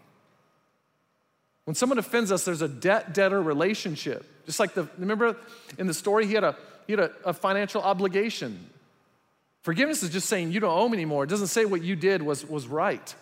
When 1.72 1.76
someone 1.78 2.00
offends 2.00 2.34
us, 2.34 2.44
there's 2.44 2.62
a 2.62 2.68
debt 2.68 3.14
debtor 3.14 3.42
relationship. 3.42 4.26
Just 4.46 4.60
like 4.60 4.74
the, 4.74 4.90
remember 4.98 5.38
in 5.78 5.88
the 5.88 5.94
story, 5.94 6.28
he 6.28 6.34
had 6.34 6.44
a, 6.44 6.58
he 6.86 6.92
had 6.92 7.00
a, 7.00 7.12
a 7.24 7.32
financial 7.32 7.82
obligation. 7.82 8.70
Forgiveness 9.62 10.04
is 10.04 10.10
just 10.10 10.28
saying 10.28 10.52
you 10.52 10.60
don't 10.60 10.78
owe 10.78 10.90
me 10.90 10.98
anymore. 10.98 11.24
It 11.24 11.30
doesn't 11.30 11.48
say 11.48 11.64
what 11.64 11.82
you 11.82 11.96
did 11.96 12.24
was, 12.24 12.46
was 12.46 12.68
right. 12.68 13.16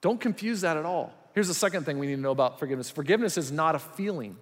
Don't 0.00 0.20
confuse 0.20 0.62
that 0.62 0.76
at 0.76 0.84
all. 0.84 1.14
Here's 1.34 1.46
the 1.46 1.54
second 1.54 1.84
thing 1.84 2.00
we 2.00 2.08
need 2.08 2.16
to 2.16 2.20
know 2.20 2.32
about 2.32 2.58
forgiveness 2.58 2.90
forgiveness 2.90 3.38
is 3.38 3.52
not 3.52 3.76
a 3.76 3.78
feeling. 3.78 4.36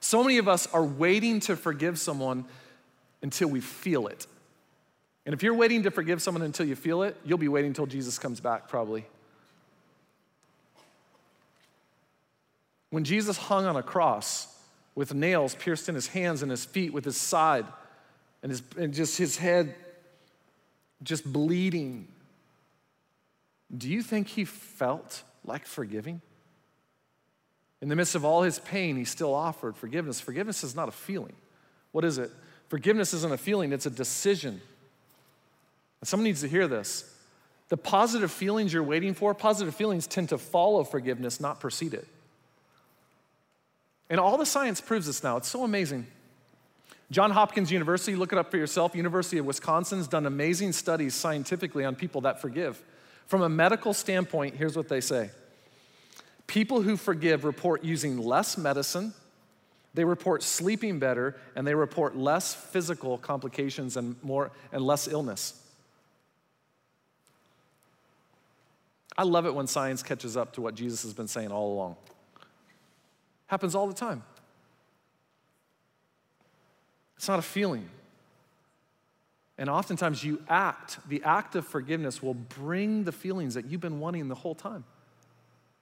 So 0.00 0.22
many 0.22 0.38
of 0.38 0.48
us 0.48 0.66
are 0.72 0.82
waiting 0.82 1.40
to 1.40 1.56
forgive 1.56 1.98
someone 1.98 2.46
until 3.20 3.48
we 3.48 3.60
feel 3.60 4.06
it. 4.06 4.26
And 5.26 5.34
if 5.34 5.42
you're 5.42 5.52
waiting 5.52 5.82
to 5.82 5.90
forgive 5.90 6.22
someone 6.22 6.40
until 6.40 6.64
you 6.64 6.74
feel 6.74 7.02
it, 7.02 7.18
you'll 7.22 7.36
be 7.36 7.48
waiting 7.48 7.68
until 7.68 7.84
Jesus 7.84 8.18
comes 8.18 8.40
back, 8.40 8.66
probably. 8.66 9.04
When 12.94 13.02
Jesus 13.02 13.36
hung 13.36 13.66
on 13.66 13.74
a 13.74 13.82
cross 13.82 14.46
with 14.94 15.12
nails 15.12 15.56
pierced 15.56 15.88
in 15.88 15.96
his 15.96 16.06
hands 16.06 16.42
and 16.42 16.50
his 16.52 16.64
feet, 16.64 16.92
with 16.92 17.04
his 17.04 17.16
side, 17.16 17.66
and, 18.40 18.50
his, 18.50 18.62
and 18.78 18.94
just 18.94 19.18
his 19.18 19.36
head 19.36 19.74
just 21.02 21.24
bleeding, 21.32 22.06
do 23.76 23.90
you 23.90 24.00
think 24.00 24.28
he 24.28 24.44
felt 24.44 25.24
like 25.44 25.66
forgiving? 25.66 26.20
In 27.82 27.88
the 27.88 27.96
midst 27.96 28.14
of 28.14 28.24
all 28.24 28.42
his 28.42 28.60
pain, 28.60 28.96
he 28.96 29.04
still 29.04 29.34
offered 29.34 29.76
forgiveness. 29.76 30.20
Forgiveness 30.20 30.62
is 30.62 30.76
not 30.76 30.88
a 30.88 30.92
feeling. 30.92 31.34
What 31.90 32.04
is 32.04 32.18
it? 32.18 32.30
Forgiveness 32.68 33.12
isn't 33.12 33.32
a 33.32 33.36
feeling, 33.36 33.72
it's 33.72 33.86
a 33.86 33.90
decision. 33.90 34.60
And 36.00 36.06
someone 36.06 36.26
needs 36.26 36.42
to 36.42 36.48
hear 36.48 36.68
this. 36.68 37.12
The 37.70 37.76
positive 37.76 38.30
feelings 38.30 38.72
you're 38.72 38.84
waiting 38.84 39.14
for, 39.14 39.34
positive 39.34 39.74
feelings 39.74 40.06
tend 40.06 40.28
to 40.28 40.38
follow 40.38 40.84
forgiveness, 40.84 41.40
not 41.40 41.58
precede 41.58 41.94
it. 41.94 42.06
And 44.10 44.20
all 44.20 44.36
the 44.36 44.46
science 44.46 44.80
proves 44.80 45.06
this 45.06 45.22
now. 45.22 45.36
It's 45.36 45.48
so 45.48 45.64
amazing. 45.64 46.06
John 47.10 47.30
Hopkins 47.30 47.70
University, 47.70 48.16
look 48.16 48.32
it 48.32 48.38
up 48.38 48.50
for 48.50 48.56
yourself. 48.56 48.94
University 48.94 49.38
of 49.38 49.46
Wisconsin 49.46 49.98
has 49.98 50.08
done 50.08 50.26
amazing 50.26 50.72
studies 50.72 51.14
scientifically 51.14 51.84
on 51.84 51.94
people 51.94 52.22
that 52.22 52.40
forgive. 52.40 52.82
From 53.26 53.42
a 53.42 53.48
medical 53.48 53.94
standpoint, 53.94 54.56
here's 54.56 54.76
what 54.76 54.88
they 54.88 55.00
say 55.00 55.30
People 56.46 56.82
who 56.82 56.96
forgive 56.96 57.44
report 57.44 57.84
using 57.84 58.18
less 58.18 58.58
medicine, 58.58 59.14
they 59.94 60.04
report 60.04 60.42
sleeping 60.42 60.98
better, 60.98 61.36
and 61.54 61.66
they 61.66 61.74
report 61.74 62.16
less 62.16 62.54
physical 62.54 63.16
complications 63.16 63.96
and 63.96 64.16
more 64.22 64.50
and 64.72 64.82
less 64.84 65.08
illness. 65.08 65.60
I 69.16 69.22
love 69.22 69.46
it 69.46 69.54
when 69.54 69.68
science 69.68 70.02
catches 70.02 70.36
up 70.36 70.54
to 70.54 70.60
what 70.60 70.74
Jesus 70.74 71.04
has 71.04 71.14
been 71.14 71.28
saying 71.28 71.52
all 71.52 71.72
along. 71.72 71.96
Happens 73.54 73.76
all 73.76 73.86
the 73.86 73.94
time. 73.94 74.24
It's 77.16 77.28
not 77.28 77.38
a 77.38 77.42
feeling. 77.42 77.88
And 79.58 79.70
oftentimes 79.70 80.24
you 80.24 80.42
act, 80.48 80.98
the 81.08 81.22
act 81.22 81.54
of 81.54 81.64
forgiveness 81.64 82.20
will 82.20 82.34
bring 82.34 83.04
the 83.04 83.12
feelings 83.12 83.54
that 83.54 83.66
you've 83.66 83.80
been 83.80 84.00
wanting 84.00 84.26
the 84.26 84.34
whole 84.34 84.56
time. 84.56 84.82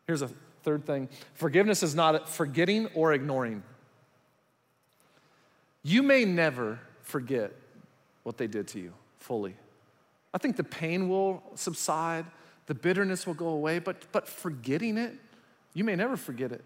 Here's 0.07 0.21
a 0.21 0.29
third 0.63 0.85
thing 0.85 1.09
forgiveness 1.33 1.83
is 1.83 1.95
not 1.95 2.29
forgetting 2.29 2.89
or 2.89 3.15
ignoring. 3.15 3.63
You 5.83 6.03
may 6.03 6.27
never 6.27 6.79
forget 7.01 7.53
what 8.23 8.37
they 8.37 8.49
did 8.49 8.69
to 8.69 8.81
you 8.81 8.93
fully. 9.17 9.57
I 10.35 10.37
think 10.37 10.57
the 10.57 10.65
pain 10.65 11.09
will 11.09 11.43
subside, 11.55 12.27
the 12.67 12.75
bitterness 12.75 13.27
will 13.27 13.33
go 13.33 13.49
away, 13.49 13.79
but, 13.79 14.13
but 14.13 14.29
forgetting 14.29 14.99
it, 14.99 15.15
you 15.73 15.85
may 15.85 15.97
never 15.97 16.19
forget 16.19 16.53
it. 16.53 16.63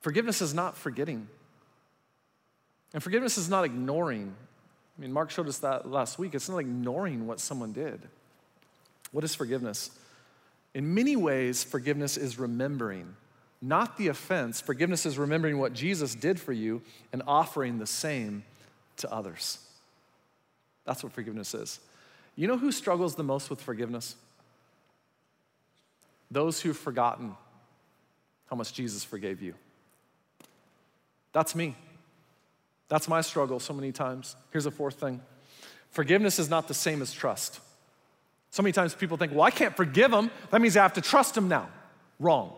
Forgiveness 0.00 0.40
is 0.40 0.54
not 0.54 0.76
forgetting. 0.76 1.28
And 2.94 3.02
forgiveness 3.02 3.36
is 3.36 3.48
not 3.48 3.64
ignoring. 3.64 4.34
I 4.96 5.00
mean, 5.00 5.12
Mark 5.12 5.30
showed 5.30 5.48
us 5.48 5.58
that 5.58 5.90
last 5.90 6.18
week. 6.18 6.34
It's 6.34 6.48
not 6.48 6.58
ignoring 6.58 7.26
what 7.26 7.40
someone 7.40 7.72
did. 7.72 8.00
What 9.12 9.24
is 9.24 9.34
forgiveness? 9.34 9.90
In 10.74 10.94
many 10.94 11.16
ways, 11.16 11.64
forgiveness 11.64 12.16
is 12.16 12.38
remembering, 12.38 13.16
not 13.60 13.96
the 13.96 14.08
offense. 14.08 14.60
Forgiveness 14.60 15.06
is 15.06 15.18
remembering 15.18 15.58
what 15.58 15.72
Jesus 15.72 16.14
did 16.14 16.38
for 16.38 16.52
you 16.52 16.82
and 17.12 17.22
offering 17.26 17.78
the 17.78 17.86
same 17.86 18.44
to 18.98 19.12
others. 19.12 19.58
That's 20.84 21.02
what 21.02 21.12
forgiveness 21.12 21.54
is. 21.54 21.80
You 22.36 22.46
know 22.46 22.56
who 22.56 22.70
struggles 22.70 23.14
the 23.14 23.24
most 23.24 23.50
with 23.50 23.60
forgiveness? 23.60 24.14
Those 26.30 26.60
who've 26.60 26.76
forgotten 26.76 27.34
how 28.46 28.56
much 28.56 28.72
Jesus 28.72 29.04
forgave 29.04 29.42
you. 29.42 29.54
That's 31.32 31.54
me. 31.54 31.76
That's 32.88 33.08
my 33.08 33.20
struggle 33.20 33.60
so 33.60 33.74
many 33.74 33.92
times. 33.92 34.36
Here's 34.50 34.66
a 34.66 34.70
fourth 34.70 34.98
thing 35.00 35.20
forgiveness 35.90 36.38
is 36.38 36.48
not 36.48 36.68
the 36.68 36.74
same 36.74 37.02
as 37.02 37.12
trust. 37.12 37.60
So 38.50 38.62
many 38.62 38.72
times 38.72 38.94
people 38.94 39.16
think, 39.16 39.32
well, 39.32 39.42
I 39.42 39.50
can't 39.50 39.76
forgive 39.76 40.12
him. 40.12 40.30
That 40.50 40.60
means 40.60 40.76
I 40.76 40.82
have 40.82 40.94
to 40.94 41.00
trust 41.00 41.36
him 41.36 41.48
now. 41.48 41.68
Wrong. 42.18 42.52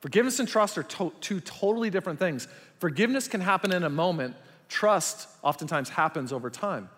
Forgiveness 0.00 0.40
and 0.40 0.48
trust 0.48 0.78
are 0.78 0.82
to- 0.82 1.12
two 1.20 1.40
totally 1.40 1.90
different 1.90 2.18
things. 2.18 2.48
Forgiveness 2.78 3.28
can 3.28 3.40
happen 3.40 3.72
in 3.72 3.82
a 3.82 3.90
moment, 3.90 4.36
trust 4.68 5.28
oftentimes 5.42 5.90
happens 5.90 6.32
over 6.32 6.50
time. 6.50 6.88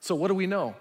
So, 0.00 0.14
what 0.14 0.28
do 0.28 0.34
we 0.34 0.46
know? 0.46 0.74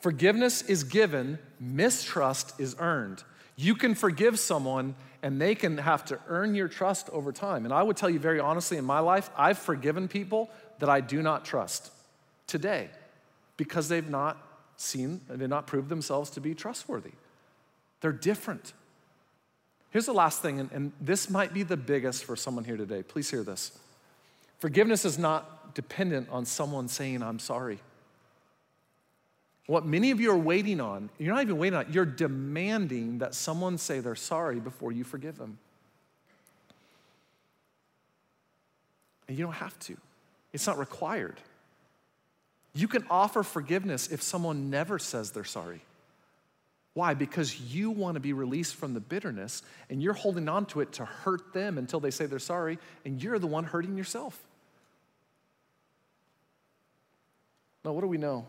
Forgiveness 0.00 0.62
is 0.62 0.84
given, 0.84 1.38
mistrust 1.58 2.58
is 2.60 2.76
earned. 2.78 3.24
You 3.56 3.74
can 3.74 3.94
forgive 3.94 4.38
someone 4.38 4.94
and 5.26 5.40
they 5.40 5.56
can 5.56 5.76
have 5.78 6.04
to 6.04 6.20
earn 6.28 6.54
your 6.54 6.68
trust 6.68 7.10
over 7.10 7.32
time. 7.32 7.64
And 7.64 7.74
I 7.74 7.82
would 7.82 7.96
tell 7.96 8.08
you 8.08 8.20
very 8.20 8.38
honestly, 8.38 8.76
in 8.76 8.84
my 8.84 9.00
life, 9.00 9.28
I've 9.36 9.58
forgiven 9.58 10.06
people 10.06 10.48
that 10.78 10.88
I 10.88 11.00
do 11.00 11.20
not 11.20 11.44
trust 11.44 11.90
today 12.46 12.90
because 13.56 13.88
they've 13.88 14.08
not 14.08 14.36
seen, 14.76 15.20
they've 15.28 15.48
not 15.48 15.66
proved 15.66 15.88
themselves 15.88 16.30
to 16.30 16.40
be 16.40 16.54
trustworthy. 16.54 17.10
They're 18.02 18.12
different. 18.12 18.72
Here's 19.90 20.06
the 20.06 20.14
last 20.14 20.42
thing, 20.42 20.60
and, 20.60 20.70
and 20.70 20.92
this 21.00 21.28
might 21.28 21.52
be 21.52 21.64
the 21.64 21.76
biggest 21.76 22.24
for 22.24 22.36
someone 22.36 22.62
here 22.62 22.76
today. 22.76 23.02
Please 23.02 23.28
hear 23.28 23.42
this. 23.42 23.76
Forgiveness 24.60 25.04
is 25.04 25.18
not 25.18 25.74
dependent 25.74 26.28
on 26.30 26.44
someone 26.44 26.86
saying, 26.86 27.24
I'm 27.24 27.40
sorry. 27.40 27.80
What 29.66 29.84
many 29.84 30.12
of 30.12 30.20
you 30.20 30.30
are 30.30 30.38
waiting 30.38 30.80
on, 30.80 31.10
you're 31.18 31.34
not 31.34 31.42
even 31.42 31.58
waiting 31.58 31.76
on, 31.76 31.86
you're 31.90 32.04
demanding 32.04 33.18
that 33.18 33.34
someone 33.34 33.78
say 33.78 33.98
they're 33.98 34.14
sorry 34.14 34.60
before 34.60 34.92
you 34.92 35.02
forgive 35.02 35.38
them. 35.38 35.58
And 39.26 39.36
you 39.36 39.44
don't 39.44 39.54
have 39.54 39.76
to, 39.80 39.96
it's 40.52 40.66
not 40.66 40.78
required. 40.78 41.40
You 42.74 42.86
can 42.86 43.04
offer 43.10 43.42
forgiveness 43.42 44.08
if 44.12 44.22
someone 44.22 44.70
never 44.70 44.98
says 45.00 45.32
they're 45.32 45.44
sorry. 45.44 45.80
Why? 46.94 47.14
Because 47.14 47.60
you 47.60 47.90
want 47.90 48.14
to 48.14 48.20
be 48.20 48.32
released 48.32 48.76
from 48.76 48.94
the 48.94 49.00
bitterness 49.00 49.62
and 49.90 50.02
you're 50.02 50.14
holding 50.14 50.48
on 50.48 50.66
to 50.66 50.80
it 50.80 50.92
to 50.92 51.04
hurt 51.04 51.52
them 51.52 51.76
until 51.76 52.00
they 52.00 52.10
say 52.10 52.26
they're 52.26 52.38
sorry, 52.38 52.78
and 53.04 53.22
you're 53.22 53.38
the 53.38 53.46
one 53.46 53.64
hurting 53.64 53.96
yourself. 53.96 54.38
Now, 57.84 57.92
what 57.92 58.00
do 58.02 58.06
we 58.06 58.18
know? 58.18 58.46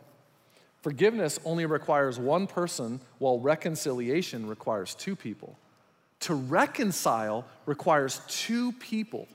Forgiveness 0.81 1.39
only 1.43 1.65
requires 1.65 2.19
one 2.19 2.47
person, 2.47 2.99
while 3.19 3.39
reconciliation 3.39 4.47
requires 4.47 4.95
two 4.95 5.15
people. 5.15 5.57
To 6.21 6.35
reconcile 6.35 7.45
requires 7.65 8.21
two 8.27 8.71
people, 8.73 9.27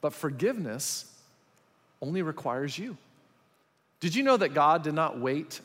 but 0.00 0.12
forgiveness 0.12 1.10
only 2.02 2.22
requires 2.22 2.78
you. 2.78 2.96
Did 4.00 4.14
you 4.14 4.22
know 4.22 4.36
that 4.36 4.52
God 4.52 4.82
did 4.82 4.94
not 4.94 5.18
wait 5.18 5.60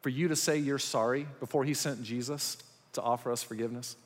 for 0.00 0.08
you 0.08 0.28
to 0.28 0.36
say 0.36 0.58
you're 0.58 0.78
sorry 0.78 1.26
before 1.38 1.64
He 1.64 1.74
sent 1.74 2.02
Jesus 2.02 2.58
to 2.94 3.02
offer 3.02 3.30
us 3.30 3.42
forgiveness? 3.42 3.96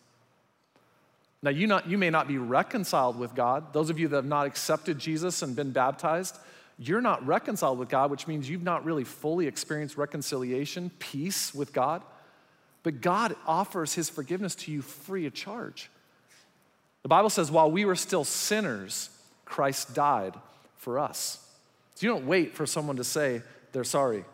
Now, 1.43 1.51
you, 1.51 1.67
not, 1.67 1.89
you 1.89 1.99
may 1.99 2.09
not 2.11 2.27
be 2.27 2.39
reconciled 2.39 3.19
with 3.19 3.35
God. 3.35 3.75
Those 3.75 3.91
of 3.91 3.99
you 3.99 4.09
that 4.09 4.17
have 4.17 4.25
not 4.25 4.47
accepted 4.47 4.99
Jesus 4.99 5.43
and 5.43 5.55
been 5.55 5.73
baptized, 5.73 6.39
you're 6.79 7.01
not 7.01 7.25
reconciled 7.27 7.79
with 7.79 7.89
God, 7.89 8.11
which 8.11 8.27
means 8.27 8.49
you've 8.49 8.63
not 8.63 8.85
really 8.85 9.05
fully 9.05 9.47
experienced 9.47 9.97
reconciliation, 9.97 10.91
peace 10.99 11.55
with 11.55 11.73
God. 11.73 12.03
But 12.83 13.01
God 13.01 13.37
offers 13.47 13.95
his 13.95 14.09
forgiveness 14.09 14.55
to 14.57 14.73
you 14.73 14.83
free 14.83 15.27
of 15.27 15.35
charge. 15.35 15.91
The 17.03 17.09
Bible 17.09 17.31
says, 17.31 17.51
while 17.51 17.71
we 17.71 17.85
were 17.85 17.97
still 17.97 18.25
sinners, 18.25 19.11
Christ 19.45 19.95
died 19.95 20.35
for 20.77 20.99
us. 20.99 21.39
So 21.95 22.07
you 22.07 22.13
don't 22.13 22.27
wait 22.27 22.55
for 22.55 22.67
someone 22.67 22.97
to 22.97 23.05
say 23.05 23.43
they're 23.73 23.85
sorry. 23.85 24.25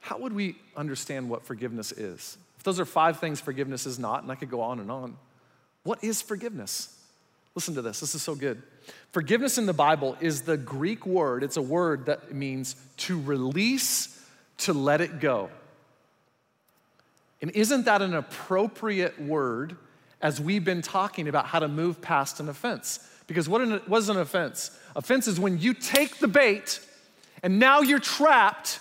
How 0.00 0.18
would 0.18 0.32
we 0.32 0.56
understand 0.76 1.28
what 1.28 1.44
forgiveness 1.44 1.92
is? 1.92 2.36
If 2.58 2.64
those 2.64 2.78
are 2.78 2.84
five 2.84 3.18
things 3.18 3.40
forgiveness 3.40 3.86
is 3.86 3.98
not, 3.98 4.22
and 4.22 4.30
I 4.30 4.34
could 4.36 4.50
go 4.50 4.60
on 4.60 4.78
and 4.78 4.90
on, 4.90 5.16
what 5.82 6.02
is 6.04 6.22
forgiveness? 6.22 6.96
Listen 7.54 7.74
to 7.74 7.82
this, 7.82 8.00
this 8.00 8.14
is 8.14 8.22
so 8.22 8.34
good. 8.34 8.62
Forgiveness 9.10 9.58
in 9.58 9.66
the 9.66 9.74
Bible 9.74 10.16
is 10.20 10.42
the 10.42 10.56
Greek 10.56 11.06
word, 11.06 11.42
it's 11.44 11.56
a 11.56 11.62
word 11.62 12.06
that 12.06 12.32
means 12.32 12.76
to 12.98 13.20
release, 13.20 14.18
to 14.58 14.72
let 14.72 15.00
it 15.00 15.20
go. 15.20 15.50
And 17.42 17.50
isn't 17.50 17.84
that 17.84 18.00
an 18.02 18.14
appropriate 18.14 19.20
word 19.20 19.76
as 20.22 20.40
we've 20.40 20.64
been 20.64 20.82
talking 20.82 21.28
about 21.28 21.46
how 21.46 21.58
to 21.58 21.68
move 21.68 22.00
past 22.00 22.40
an 22.40 22.48
offense. 22.48 23.00
Because 23.26 23.48
what 23.48 23.60
an, 23.60 23.80
was 23.88 24.08
an 24.08 24.16
offense? 24.16 24.70
Offense 24.94 25.26
is 25.26 25.38
when 25.38 25.58
you 25.58 25.74
take 25.74 26.18
the 26.18 26.28
bait 26.28 26.80
and 27.42 27.58
now 27.58 27.80
you're 27.80 27.98
trapped, 27.98 28.78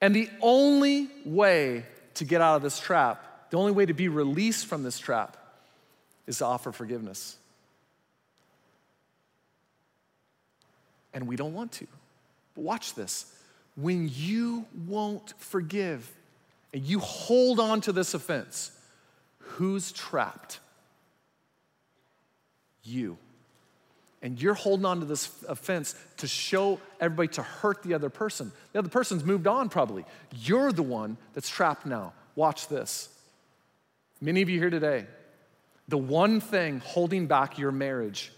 and 0.00 0.14
the 0.14 0.28
only 0.40 1.08
way 1.24 1.84
to 2.14 2.24
get 2.24 2.40
out 2.40 2.56
of 2.56 2.62
this 2.62 2.80
trap, 2.80 3.50
the 3.50 3.56
only 3.56 3.70
way 3.70 3.86
to 3.86 3.94
be 3.94 4.08
released 4.08 4.66
from 4.66 4.82
this 4.82 4.98
trap, 4.98 5.36
is 6.28 6.38
to 6.38 6.44
offer 6.44 6.70
forgiveness. 6.70 7.36
And 11.12 11.26
we 11.26 11.34
don't 11.34 11.54
want 11.54 11.72
to. 11.72 11.86
But 12.54 12.62
watch 12.62 12.94
this. 12.94 13.34
When 13.76 14.10
you 14.12 14.66
won't 14.86 15.32
forgive 15.38 16.08
and 16.72 16.84
you 16.84 17.00
hold 17.00 17.58
on 17.58 17.80
to 17.82 17.92
this 17.92 18.12
offense, 18.14 18.70
who's 19.38 19.90
trapped? 19.90 20.60
You. 22.84 23.16
And 24.20 24.40
you're 24.40 24.54
holding 24.54 24.84
on 24.84 25.00
to 25.00 25.06
this 25.06 25.30
offense 25.48 25.94
to 26.18 26.26
show 26.26 26.78
everybody 27.00 27.28
to 27.28 27.42
hurt 27.42 27.82
the 27.82 27.94
other 27.94 28.10
person. 28.10 28.52
The 28.72 28.80
other 28.80 28.88
person's 28.88 29.24
moved 29.24 29.46
on, 29.46 29.70
probably. 29.70 30.04
You're 30.42 30.72
the 30.72 30.82
one 30.82 31.16
that's 31.32 31.48
trapped 31.48 31.86
now. 31.86 32.12
Watch 32.34 32.68
this. 32.68 33.08
Many 34.20 34.42
of 34.42 34.48
you 34.48 34.58
here 34.58 34.70
today, 34.70 35.06
the 35.88 35.98
one 35.98 36.40
thing 36.40 36.80
holding 36.80 37.26
back 37.26 37.58
your 37.58 37.72
marriage 37.72 38.30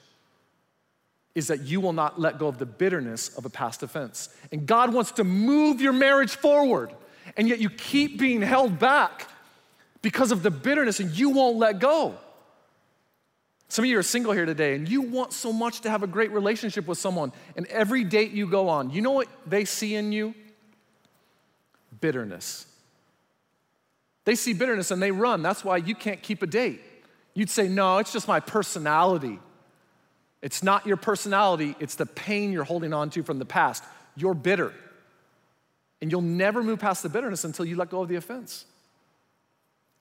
is 1.35 1.49
that 1.49 1.61
you 1.63 1.81
will 1.81 1.93
not 1.93 2.21
let 2.21 2.39
go 2.39 2.49
of 2.49 2.59
the 2.59 2.67
bitterness 2.67 3.37
of 3.37 3.45
a 3.45 3.51
past 3.51 3.83
offense. 3.83 4.29
And 4.51 4.67
God 4.67 4.93
wants 4.93 5.13
to 5.13 5.25
move 5.25 5.81
your 5.81 5.93
marriage 5.93 6.35
forward, 6.37 6.93
and 7.37 7.49
yet 7.49 7.61
you 7.61 7.71
keep 7.71 8.19
being 8.19 8.43
held 8.43 8.79
back 8.79 9.29
because 10.03 10.33
of 10.33 10.43
the 10.43 10.51
bitterness 10.51 10.99
and 10.99 11.11
you 11.11 11.31
won't 11.31 11.57
let 11.57 11.79
go. 11.79 12.17
Some 13.69 13.85
of 13.85 13.91
you 13.91 13.99
are 13.99 14.03
single 14.03 14.33
here 14.33 14.47
today 14.47 14.75
and 14.75 14.89
you 14.89 15.03
want 15.03 15.33
so 15.33 15.53
much 15.53 15.83
to 15.83 15.91
have 15.91 16.03
a 16.03 16.09
great 16.09 16.33
relationship 16.33 16.87
with 16.89 16.99
someone, 16.99 17.33
and 17.57 17.67
every 17.67 18.03
date 18.03 18.33
you 18.33 18.49
go 18.49 18.69
on, 18.69 18.91
you 18.91 19.01
know 19.01 19.13
what 19.13 19.29
they 19.47 19.65
see 19.65 19.95
in 19.95 20.11
you? 20.13 20.35
Bitterness. 22.01 22.67
They 24.25 24.35
see 24.35 24.53
bitterness 24.53 24.91
and 24.91 25.01
they 25.01 25.11
run. 25.13 25.43
That's 25.43 25.65
why 25.65 25.77
you 25.77 25.95
can't 25.95 26.23
keep 26.23 26.43
a 26.43 26.47
date. 26.47 26.81
You'd 27.40 27.48
say, 27.48 27.68
No, 27.68 27.96
it's 27.96 28.12
just 28.12 28.29
my 28.29 28.38
personality. 28.38 29.38
It's 30.42 30.62
not 30.62 30.87
your 30.87 30.98
personality, 30.98 31.74
it's 31.81 31.94
the 31.94 32.05
pain 32.05 32.53
you're 32.53 32.64
holding 32.64 32.92
on 32.92 33.09
to 33.11 33.22
from 33.22 33.38
the 33.38 33.46
past. 33.46 33.83
You're 34.14 34.35
bitter. 34.35 34.74
And 36.03 36.12
you'll 36.12 36.20
never 36.20 36.62
move 36.62 36.81
past 36.81 37.03
the 37.03 37.09
bitterness 37.09 37.44
until 37.44 37.64
you 37.64 37.76
let 37.76 37.88
go 37.88 38.03
of 38.03 38.11
the 38.11 38.16
offense. 38.16 38.66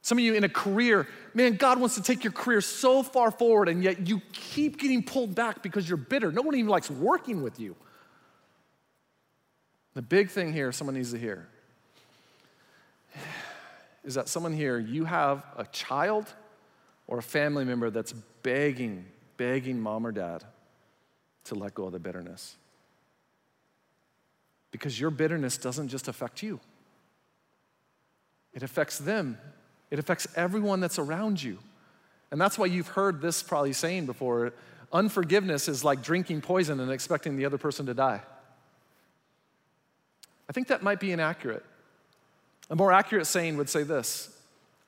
Some 0.01 0.17
of 0.17 0.23
you 0.25 0.33
in 0.33 0.43
a 0.43 0.49
career, 0.49 1.07
man, 1.33 1.55
God 1.55 1.79
wants 1.79 1.95
to 1.95 2.01
take 2.01 2.25
your 2.25 2.33
career 2.33 2.59
so 2.59 3.03
far 3.03 3.31
forward, 3.31 3.69
and 3.69 3.85
yet 3.85 4.05
you 4.05 4.21
keep 4.33 4.77
getting 4.77 5.01
pulled 5.01 5.33
back 5.33 5.63
because 5.63 5.87
you're 5.87 5.95
bitter. 5.97 6.33
No 6.33 6.41
one 6.41 6.55
even 6.55 6.67
likes 6.67 6.91
working 6.91 7.41
with 7.41 7.57
you. 7.57 7.73
The 9.93 10.01
big 10.01 10.29
thing 10.29 10.51
here, 10.51 10.73
someone 10.73 10.95
needs 10.95 11.13
to 11.13 11.17
hear, 11.17 11.47
is 14.03 14.15
that 14.15 14.27
someone 14.27 14.51
here, 14.51 14.77
you 14.77 15.05
have 15.05 15.45
a 15.55 15.63
child 15.67 16.25
or 17.09 17.17
a 17.17 17.23
family 17.23 17.65
member 17.65 17.89
that's 17.89 18.13
begging 18.43 19.03
begging 19.35 19.79
mom 19.79 20.05
or 20.05 20.11
dad 20.11 20.43
to 21.45 21.55
let 21.55 21.73
go 21.73 21.85
of 21.85 21.93
the 21.93 21.99
bitterness. 21.99 22.57
Because 24.71 24.99
your 24.99 25.09
bitterness 25.09 25.57
doesn't 25.57 25.87
just 25.87 26.07
affect 26.07 26.43
you, 26.43 26.59
it 28.53 28.61
affects 28.61 28.99
them, 28.99 29.37
it 29.89 29.97
affects 29.97 30.27
everyone 30.35 30.81
that's 30.81 30.99
around 30.99 31.41
you. 31.41 31.57
And 32.31 32.39
that's 32.39 32.59
why 32.59 32.67
you've 32.67 32.89
heard 32.89 33.21
this 33.21 33.41
probably 33.41 33.73
saying 33.73 34.05
before 34.05 34.53
unforgiveness 34.93 35.67
is 35.67 35.83
like 35.83 36.03
drinking 36.03 36.41
poison 36.41 36.79
and 36.79 36.91
expecting 36.91 37.37
the 37.37 37.45
other 37.45 37.57
person 37.57 37.87
to 37.87 37.95
die. 37.95 38.21
I 40.47 40.51
think 40.51 40.67
that 40.67 40.83
might 40.83 40.99
be 40.99 41.11
inaccurate. 41.11 41.65
A 42.69 42.75
more 42.75 42.91
accurate 42.91 43.25
saying 43.25 43.57
would 43.57 43.69
say 43.69 43.81
this 43.81 44.35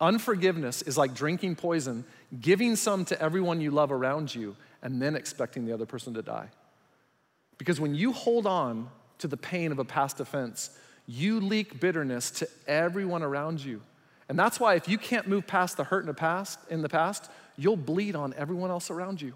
Unforgiveness 0.02 0.82
is 0.82 0.98
like 0.98 1.14
drinking 1.14 1.56
poison, 1.56 2.04
giving 2.42 2.76
some 2.76 3.06
to 3.06 3.22
everyone 3.22 3.62
you 3.62 3.70
love 3.72 3.92
around 3.92 4.34
you, 4.34 4.56
and 4.82 5.00
then 5.00 5.16
expecting 5.16 5.66
the 5.66 5.74
other 5.74 5.86
person 5.86 6.16
to 6.16 6.24
die. 6.24 6.50
Because 7.60 7.80
when 7.80 7.94
you 7.94 8.12
hold 8.12 8.48
on 8.48 8.90
to 9.20 9.28
the 9.28 9.38
pain 9.38 9.72
of 9.72 9.78
a 9.78 9.86
past 9.86 10.20
offense, 10.20 10.72
you 11.06 11.40
leak 11.40 11.80
bitterness 11.80 12.32
to 12.32 12.50
everyone 12.68 13.22
around 13.22 13.64
you. 13.64 13.82
And 14.28 14.40
that's 14.40 14.60
why 14.60 14.74
if 14.74 14.90
you 14.90 14.98
can't 14.98 15.28
move 15.28 15.46
past 15.46 15.78
the 15.78 15.84
hurt 15.84 16.00
in 16.00 16.08
the 16.08 16.14
past, 16.16 16.58
in 16.70 16.82
the 16.82 16.90
past, 16.90 17.30
you'll 17.56 17.78
bleed 17.78 18.16
on 18.16 18.34
everyone 18.36 18.72
else 18.72 18.90
around 18.90 19.22
you. 19.22 19.34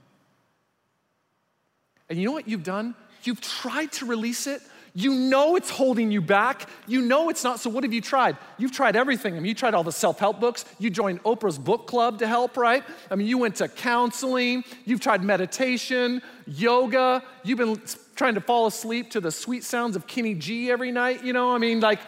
And 2.10 2.18
you 2.18 2.26
know 2.26 2.32
what 2.32 2.48
you've 2.48 2.64
done? 2.64 2.96
You've 3.24 3.42
tried 3.42 3.92
to 3.94 4.06
release 4.06 4.48
it, 4.48 4.62
you 4.98 5.14
know 5.14 5.58
it's 5.58 5.70
holding 5.70 6.10
you 6.10 6.22
back. 6.22 6.70
You 6.88 7.02
know 7.02 7.30
it's 7.30 7.44
not. 7.44 7.60
So, 7.60 7.70
what 7.70 7.84
have 7.84 7.92
you 7.92 8.00
tried? 8.00 8.38
You've 8.58 8.72
tried 8.72 8.96
everything. 8.96 9.34
I 9.36 9.40
mean, 9.40 9.50
you 9.50 9.54
tried 9.54 9.74
all 9.74 9.84
the 9.84 9.92
self 9.92 10.20
help 10.20 10.40
books. 10.40 10.64
You 10.80 10.90
joined 10.90 11.22
Oprah's 11.24 11.58
book 11.58 11.86
club 11.86 12.20
to 12.20 12.28
help, 12.28 12.56
right? 12.56 12.82
I 13.12 13.16
mean, 13.16 13.28
you 13.28 13.38
went 13.38 13.58
to 13.58 13.68
counseling. 13.68 14.64
You've 14.86 15.02
tried 15.02 15.22
meditation, 15.22 16.22
yoga. 16.48 17.22
You've 17.44 17.58
been 17.58 17.82
trying 18.16 18.36
to 18.36 18.42
fall 18.42 18.68
asleep 18.68 19.12
to 19.12 19.20
the 19.20 19.32
sweet 19.32 19.66
sounds 19.66 19.98
of 19.98 20.08
Kenny 20.08 20.34
G 20.34 20.72
every 20.72 20.94
night. 20.94 21.26
You 21.26 21.34
know, 21.34 21.54
I 21.54 21.58
mean, 21.58 21.82
like, 21.82 22.00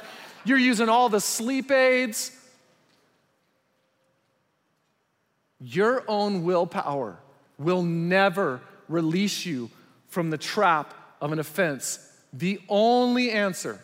you're 0.45 0.57
using 0.57 0.87
all 0.87 1.09
the 1.09 1.19
sleep 1.19 1.69
aids. 1.71 2.31
Your 5.59 6.05
own 6.07 6.45
willpower 6.45 7.17
will 7.57 7.83
never 7.83 8.61
release 8.87 9.45
you 9.45 9.69
from 10.07 10.29
the 10.29 10.37
trap 10.37 10.93
of 11.19 11.33
an 11.33 11.39
offense 11.39 12.06
the 12.33 12.59
only 12.69 13.31
answer, 13.31 13.79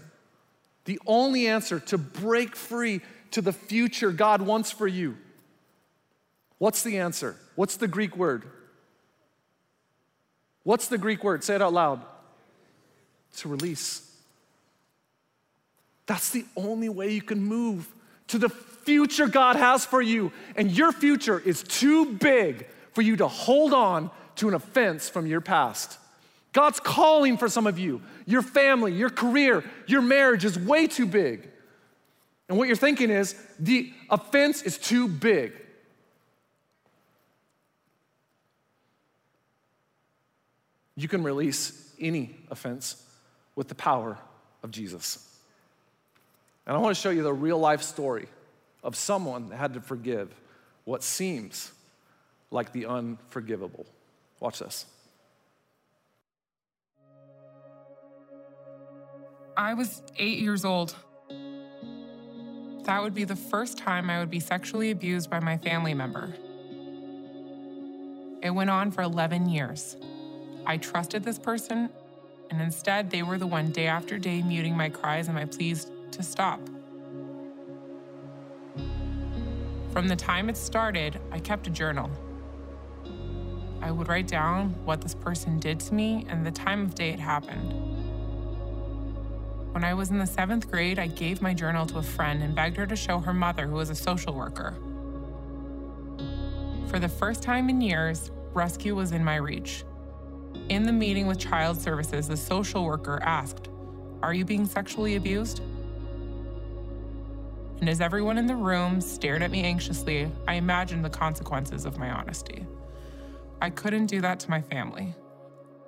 the 0.85 0.99
only 1.05 1.47
answer 1.47 1.79
to 1.79 1.97
break 1.97 2.55
free 2.55 3.01
to 3.31 3.41
the 3.41 3.53
future 3.53 4.11
God 4.11 4.41
wants 4.41 4.71
for 4.71 4.87
you. 4.87 5.17
What's 6.57 6.83
the 6.83 6.99
answer? 6.99 7.35
What's 7.55 7.77
the 7.77 7.87
Greek 7.87 8.15
word? 8.15 8.43
What's 10.63 10.87
the 10.87 10.97
Greek 10.97 11.23
word? 11.23 11.43
Say 11.43 11.55
it 11.55 11.61
out 11.61 11.73
loud. 11.73 12.01
To 13.37 13.49
release. 13.49 14.09
That's 16.05 16.29
the 16.29 16.45
only 16.55 16.89
way 16.89 17.11
you 17.11 17.21
can 17.21 17.41
move 17.41 17.87
to 18.27 18.37
the 18.37 18.49
future 18.49 19.27
God 19.27 19.55
has 19.55 19.85
for 19.85 20.01
you. 20.01 20.31
And 20.55 20.71
your 20.71 20.91
future 20.91 21.39
is 21.39 21.63
too 21.63 22.13
big 22.13 22.67
for 22.93 23.01
you 23.01 23.15
to 23.17 23.27
hold 23.27 23.73
on 23.73 24.11
to 24.35 24.47
an 24.47 24.53
offense 24.53 25.09
from 25.09 25.25
your 25.25 25.41
past. 25.41 25.97
God's 26.53 26.79
calling 26.79 27.37
for 27.37 27.49
some 27.49 27.67
of 27.67 27.79
you. 27.79 28.01
Your 28.25 28.43
family, 28.43 28.93
your 28.93 29.09
career, 29.09 29.63
your 29.87 30.01
marriage 30.01 30.45
is 30.45 30.57
way 30.57 30.87
too 30.87 31.07
big. 31.07 31.49
And 32.47 32.57
what 32.57 32.67
you're 32.67 32.77
thinking 32.77 33.09
is 33.09 33.35
the 33.59 33.91
offense 34.09 34.61
is 34.61 34.77
too 34.77 35.07
big. 35.07 35.53
You 40.95 41.07
can 41.07 41.23
release 41.23 41.91
any 41.99 42.35
offense 42.51 43.03
with 43.55 43.67
the 43.67 43.75
power 43.75 44.17
of 44.61 44.69
Jesus. 44.69 45.27
And 46.67 46.77
I 46.77 46.79
want 46.79 46.95
to 46.95 47.01
show 47.01 47.09
you 47.09 47.23
the 47.23 47.33
real 47.33 47.57
life 47.57 47.81
story 47.81 48.27
of 48.83 48.95
someone 48.95 49.49
that 49.49 49.57
had 49.57 49.73
to 49.73 49.81
forgive 49.81 50.29
what 50.85 51.01
seems 51.01 51.71
like 52.51 52.71
the 52.71 52.85
unforgivable. 52.85 53.87
Watch 54.39 54.59
this. 54.59 54.85
I 59.55 59.75
was 59.75 60.01
eight 60.17 60.39
years 60.39 60.65
old. 60.65 60.95
That 62.85 63.01
would 63.01 63.13
be 63.13 63.23
the 63.23 63.35
first 63.35 63.77
time 63.77 64.09
I 64.09 64.19
would 64.19 64.31
be 64.31 64.39
sexually 64.39 64.91
abused 64.91 65.29
by 65.29 65.39
my 65.39 65.57
family 65.57 65.93
member. 65.93 66.33
It 68.41 68.49
went 68.49 68.69
on 68.69 68.91
for 68.91 69.03
11 69.03 69.47
years. 69.47 69.95
I 70.65 70.77
trusted 70.77 71.23
this 71.23 71.37
person, 71.37 71.89
and 72.49 72.61
instead, 72.61 73.09
they 73.09 73.21
were 73.23 73.37
the 73.37 73.47
one 73.47 73.71
day 73.71 73.87
after 73.87 74.17
day 74.17 74.41
muting 74.41 74.75
my 74.75 74.89
cries 74.89 75.27
and 75.27 75.35
my 75.35 75.45
pleas 75.45 75.89
to 76.11 76.23
stop. 76.23 76.59
From 79.91 80.07
the 80.07 80.15
time 80.15 80.49
it 80.49 80.57
started, 80.57 81.19
I 81.31 81.39
kept 81.39 81.67
a 81.67 81.69
journal. 81.69 82.09
I 83.81 83.91
would 83.91 84.07
write 84.07 84.27
down 84.27 84.69
what 84.83 85.01
this 85.01 85.13
person 85.13 85.59
did 85.59 85.79
to 85.81 85.93
me 85.93 86.25
and 86.27 86.45
the 86.45 86.51
time 86.51 86.81
of 86.81 86.95
day 86.95 87.11
it 87.11 87.19
happened. 87.19 87.92
When 89.73 89.83
I 89.83 89.93
was 89.93 90.09
in 90.09 90.17
the 90.17 90.25
seventh 90.25 90.71
grade, 90.71 90.97
I 90.97 91.07
gave 91.07 91.41
my 91.41 91.53
journal 91.53 91.85
to 91.87 91.97
a 91.97 92.03
friend 92.03 92.41
and 92.41 92.55
begged 92.55 92.77
her 92.77 92.87
to 92.87 92.95
show 92.95 93.19
her 93.19 93.33
mother, 93.33 93.67
who 93.67 93.75
was 93.75 93.89
a 93.89 93.95
social 93.95 94.33
worker. 94.33 94.73
For 96.87 96.99
the 96.99 97.09
first 97.09 97.43
time 97.43 97.69
in 97.69 97.81
years, 97.81 98.31
rescue 98.53 98.95
was 98.95 99.11
in 99.11 99.23
my 99.23 99.35
reach. 99.35 99.83
In 100.69 100.83
the 100.83 100.93
meeting 100.93 101.27
with 101.27 101.39
Child 101.39 101.81
Services, 101.81 102.27
the 102.27 102.37
social 102.37 102.85
worker 102.85 103.19
asked, 103.23 103.69
Are 104.21 104.33
you 104.33 104.45
being 104.45 104.65
sexually 104.65 105.17
abused? 105.17 105.61
and 107.83 107.89
as 107.89 107.99
everyone 107.99 108.37
in 108.37 108.47
the 108.47 108.55
room 108.55 109.01
stared 109.01 109.43
at 109.43 109.51
me 109.51 109.61
anxiously, 109.61 110.31
I 110.47 110.53
imagined 110.53 111.03
the 111.03 111.09
consequences 111.09 111.85
of 111.85 111.97
my 111.97 112.09
honesty. 112.09 112.65
I 113.61 113.71
couldn't 113.71 114.05
do 114.05 114.21
that 114.21 114.39
to 114.39 114.49
my 114.49 114.61
family. 114.61 115.13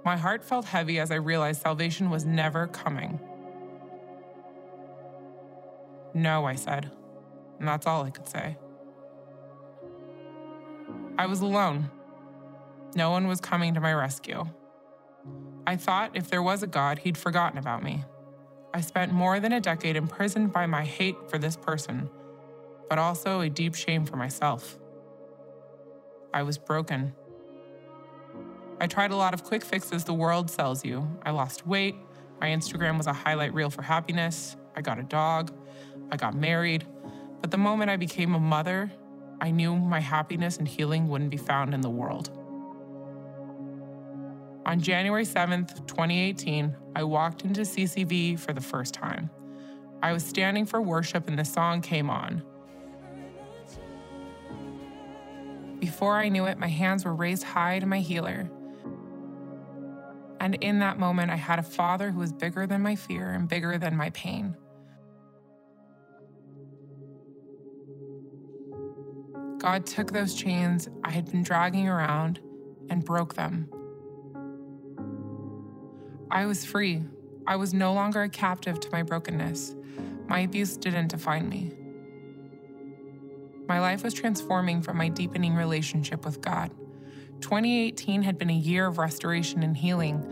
My 0.03 0.17
heart 0.17 0.43
felt 0.43 0.65
heavy 0.65 0.99
as 0.99 1.09
I 1.09 1.15
realized 1.15 1.61
salvation 1.61 2.09
was 2.09 2.25
never 2.25 2.67
coming. 2.67 3.17
No, 6.15 6.45
I 6.45 6.55
said, 6.55 6.89
and 7.59 7.67
that's 7.67 7.85
all 7.85 8.03
I 8.03 8.09
could 8.09 8.29
say. 8.29 8.57
I 11.17 11.25
was 11.25 11.41
alone. 11.41 11.91
No 12.95 13.11
one 13.11 13.27
was 13.27 13.41
coming 13.41 13.73
to 13.73 13.81
my 13.81 13.93
rescue. 13.93 14.45
I 15.67 15.75
thought 15.75 16.11
if 16.15 16.29
there 16.29 16.41
was 16.41 16.63
a 16.63 16.67
God, 16.67 16.99
he'd 16.99 17.17
forgotten 17.17 17.57
about 17.57 17.83
me. 17.83 18.05
I 18.73 18.79
spent 18.79 19.11
more 19.11 19.41
than 19.41 19.51
a 19.51 19.59
decade 19.59 19.97
imprisoned 19.97 20.53
by 20.53 20.65
my 20.67 20.85
hate 20.85 21.17
for 21.29 21.37
this 21.37 21.57
person, 21.57 22.09
but 22.89 22.97
also 22.97 23.41
a 23.41 23.49
deep 23.49 23.75
shame 23.75 24.05
for 24.05 24.15
myself. 24.15 24.77
I 26.33 26.43
was 26.43 26.57
broken. 26.57 27.13
I 28.79 28.87
tried 28.87 29.11
a 29.11 29.17
lot 29.17 29.33
of 29.33 29.43
quick 29.43 29.65
fixes 29.65 30.05
the 30.05 30.13
world 30.13 30.49
sells 30.49 30.85
you. 30.85 31.09
I 31.23 31.31
lost 31.31 31.67
weight. 31.67 31.95
My 32.39 32.47
Instagram 32.47 32.97
was 32.97 33.07
a 33.07 33.13
highlight 33.13 33.53
reel 33.53 33.69
for 33.69 33.81
happiness. 33.81 34.55
I 34.77 34.81
got 34.81 34.97
a 34.97 35.03
dog. 35.03 35.51
I 36.11 36.17
got 36.17 36.35
married. 36.35 36.85
But 37.41 37.51
the 37.51 37.57
moment 37.57 37.91
I 37.91 37.97
became 37.97 38.35
a 38.35 38.39
mother, 38.39 38.91
I 39.41 39.51
knew 39.51 39.75
my 39.75 39.99
happiness 39.99 40.57
and 40.57 40.67
healing 40.67 41.07
wouldn't 41.07 41.29
be 41.31 41.37
found 41.37 41.73
in 41.73 41.81
the 41.81 41.89
world. 41.89 42.29
On 44.65 44.79
January 44.79 45.25
7th, 45.25 45.85
2018, 45.87 46.75
I 46.95 47.03
walked 47.03 47.43
into 47.43 47.61
CCV 47.61 48.39
for 48.39 48.53
the 48.53 48.61
first 48.61 48.93
time. 48.93 49.29
I 50.01 50.11
was 50.11 50.25
standing 50.25 50.65
for 50.65 50.81
worship 50.81 51.27
and 51.27 51.37
the 51.37 51.45
song 51.45 51.81
came 51.81 52.09
on. 52.09 52.43
Before 55.79 56.15
I 56.15 56.29
knew 56.29 56.45
it, 56.45 56.57
my 56.57 56.67
hands 56.67 57.05
were 57.05 57.13
raised 57.13 57.43
high 57.43 57.79
to 57.79 57.85
my 57.85 57.99
healer. 57.99 58.49
And 60.39 60.55
in 60.55 60.79
that 60.79 60.97
moment, 60.97 61.31
I 61.31 61.35
had 61.35 61.59
a 61.59 61.63
father 61.63 62.11
who 62.11 62.19
was 62.19 62.31
bigger 62.31 62.65
than 62.65 62.81
my 62.81 62.95
fear 62.95 63.31
and 63.31 63.47
bigger 63.47 63.77
than 63.77 63.95
my 63.95 64.09
pain. 64.11 64.55
God 69.65 69.87
took 69.87 70.11
those 70.11 70.35
chains 70.35 70.89
I 71.03 71.09
had 71.09 71.31
been 71.31 71.41
dragging 71.41 71.87
around 71.89 72.39
and 72.87 73.03
broke 73.03 73.33
them. 73.33 73.67
I 76.29 76.45
was 76.45 76.63
free. 76.63 77.01
I 77.47 77.55
was 77.55 77.73
no 77.73 77.91
longer 77.91 78.21
a 78.21 78.29
captive 78.29 78.79
to 78.79 78.91
my 78.91 79.01
brokenness. 79.01 79.73
My 80.27 80.41
abuse 80.41 80.77
didn't 80.77 81.07
define 81.07 81.49
me. 81.49 81.71
My 83.67 83.79
life 83.79 84.03
was 84.03 84.13
transforming 84.13 84.83
from 84.83 84.97
my 84.97 85.09
deepening 85.09 85.55
relationship 85.55 86.25
with 86.25 86.41
God. 86.41 86.69
2018 87.41 88.21
had 88.21 88.37
been 88.37 88.51
a 88.51 88.53
year 88.53 88.85
of 88.85 88.99
restoration 88.99 89.63
and 89.63 89.75
healing, 89.75 90.23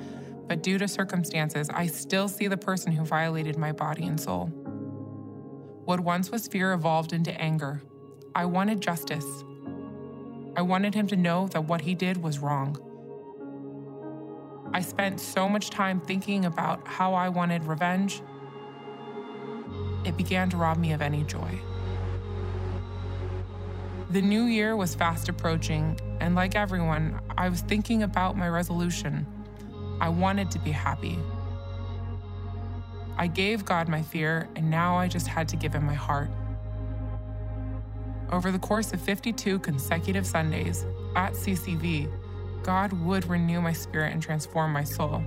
but 0.48 0.62
due 0.62 0.78
to 0.78 0.88
circumstances, 0.88 1.72
I 1.72 1.88
still 1.88 2.28
see 2.28 2.48
the 2.48 2.56
person 2.56 2.92
who 2.92 3.04
violated 3.04 3.58
my 3.58 3.72
body 3.72 4.06
and 4.06 4.22
soul. 4.22 4.46
What 5.86 6.02
once 6.02 6.30
was 6.30 6.48
fear 6.48 6.74
evolved 6.74 7.14
into 7.14 7.34
anger, 7.42 7.82
I 8.36 8.46
wanted 8.46 8.82
justice. 8.82 9.44
I 10.56 10.64
wanted 10.64 10.96
him 10.96 11.06
to 11.08 11.16
know 11.16 11.48
that 11.50 11.66
what 11.66 11.82
he 11.82 11.94
did 11.94 12.24
was 12.24 12.40
wrong. 12.40 12.78
I 14.74 14.82
spent 14.82 15.20
so 15.20 15.48
much 15.48 15.70
time 15.70 16.02
thinking 16.02 16.46
about 16.46 16.88
how 16.88 17.14
I 17.14 17.30
wanted 17.30 17.64
revenge, 17.64 18.24
it 20.04 20.18
began 20.18 20.50
to 20.50 20.58
rob 20.58 20.78
me 20.78 20.94
of 20.94 21.02
any 21.02 21.24
joy. 21.24 21.60
The 24.10 24.22
new 24.22 24.46
year 24.46 24.76
was 24.76 24.96
fast 24.96 25.30
approaching, 25.30 26.00
and 26.20 26.34
like 26.34 26.56
everyone, 26.56 27.20
I 27.38 27.50
was 27.50 27.62
thinking 27.62 28.02
about 28.02 28.36
my 28.36 28.50
resolution. 28.50 29.28
I 30.02 30.10
wanted 30.10 30.50
to 30.52 30.60
be 30.60 30.72
happy. 30.72 31.20
I 33.16 33.28
gave 33.28 33.64
God 33.64 33.88
my 33.88 34.02
fear, 34.02 34.50
and 34.56 34.72
now 34.72 34.98
I 34.98 35.08
just 35.08 35.28
had 35.28 35.48
to 35.50 35.56
give 35.56 35.74
him 35.74 35.86
my 35.86 35.94
heart. 35.94 36.30
Over 38.34 38.52
the 38.52 38.58
course 38.58 38.94
of 38.94 39.00
52 39.00 39.60
consecutive 39.60 40.26
Sundays 40.26 40.88
at 41.16 41.34
CCV, 41.34 42.10
God 42.64 42.92
would 43.06 43.30
renew 43.30 43.62
my 43.62 43.74
spirit 43.74 44.12
and 44.12 44.24
transform 44.24 44.74
my 44.74 44.84
soul. 44.84 45.22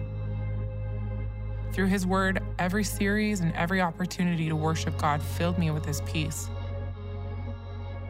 Through 1.71 1.87
His 1.87 2.05
Word, 2.05 2.43
every 2.59 2.83
series 2.83 3.39
and 3.39 3.53
every 3.53 3.81
opportunity 3.81 4.49
to 4.49 4.57
worship 4.57 4.99
God 4.99 5.23
filled 5.23 5.57
me 5.57 5.71
with 5.71 5.85
His 5.85 6.01
peace. 6.01 6.49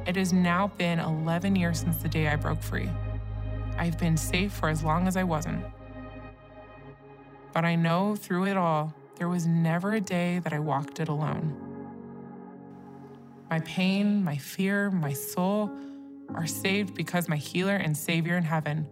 It 0.07 0.17
has 0.17 0.33
now 0.33 0.69
been 0.79 0.99
11 0.99 1.57
years 1.57 1.79
since 1.79 1.99
the 1.99 2.09
day 2.09 2.29
I 2.29 2.37
broke 2.37 2.63
free. 2.63 2.89
I've 3.77 3.99
been 3.99 4.17
safe 4.17 4.55
for 4.55 4.71
as 4.71 4.83
long 4.83 5.07
as 5.07 5.19
I 5.19 5.25
wasn't. 5.25 5.63
But 7.53 7.67
I 7.67 7.77
know 7.77 8.17
through 8.17 8.47
it 8.47 8.57
all, 8.57 8.95
there 9.17 9.29
was 9.29 9.47
never 9.47 9.93
a 9.93 10.01
day 10.01 10.39
that 10.39 10.55
I 10.55 10.59
walked 10.59 11.01
it 11.01 11.09
alone. 11.09 11.66
My 13.51 13.61
pain, 13.61 14.25
my 14.25 14.37
fear, 14.37 14.91
my 14.91 15.13
soul 15.13 15.71
are 16.35 16.47
saved 16.47 16.95
because 16.95 17.29
my 17.29 17.37
healer 17.37 17.77
and 17.77 17.97
Savior 17.97 18.37
in 18.37 18.43
heaven. 18.43 18.89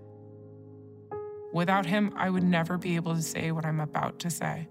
Without 1.53 1.87
him, 1.87 2.13
I 2.17 2.31
would 2.31 2.43
never 2.43 2.79
be 2.79 2.97
able 2.97 3.15
to 3.15 3.23
say 3.23 3.53
what 3.53 3.65
I'm 3.65 3.81
about 3.81 4.19
to 4.21 4.31
say. 4.31 4.69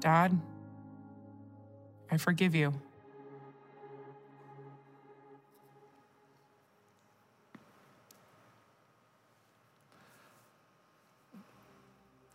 Dad, 0.00 0.38
I 2.10 2.16
forgive 2.16 2.54
you. 2.54 2.72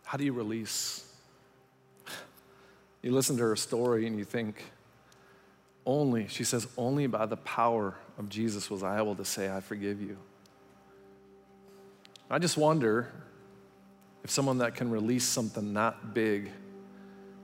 How 0.04 0.18
do 0.18 0.24
you 0.24 0.32
release? 0.32 1.11
You 3.02 3.10
listen 3.10 3.36
to 3.36 3.42
her 3.42 3.56
story 3.56 4.06
and 4.06 4.16
you 4.16 4.24
think, 4.24 4.62
only, 5.84 6.28
she 6.28 6.44
says, 6.44 6.68
only 6.78 7.08
by 7.08 7.26
the 7.26 7.36
power 7.36 7.96
of 8.16 8.28
Jesus 8.28 8.70
was 8.70 8.84
I 8.84 8.98
able 8.98 9.16
to 9.16 9.24
say, 9.24 9.52
I 9.52 9.60
forgive 9.60 10.00
you. 10.00 10.16
I 12.30 12.38
just 12.38 12.56
wonder 12.56 13.12
if 14.22 14.30
someone 14.30 14.58
that 14.58 14.76
can 14.76 14.90
release 14.90 15.24
something 15.24 15.74
that 15.74 16.14
big, 16.14 16.50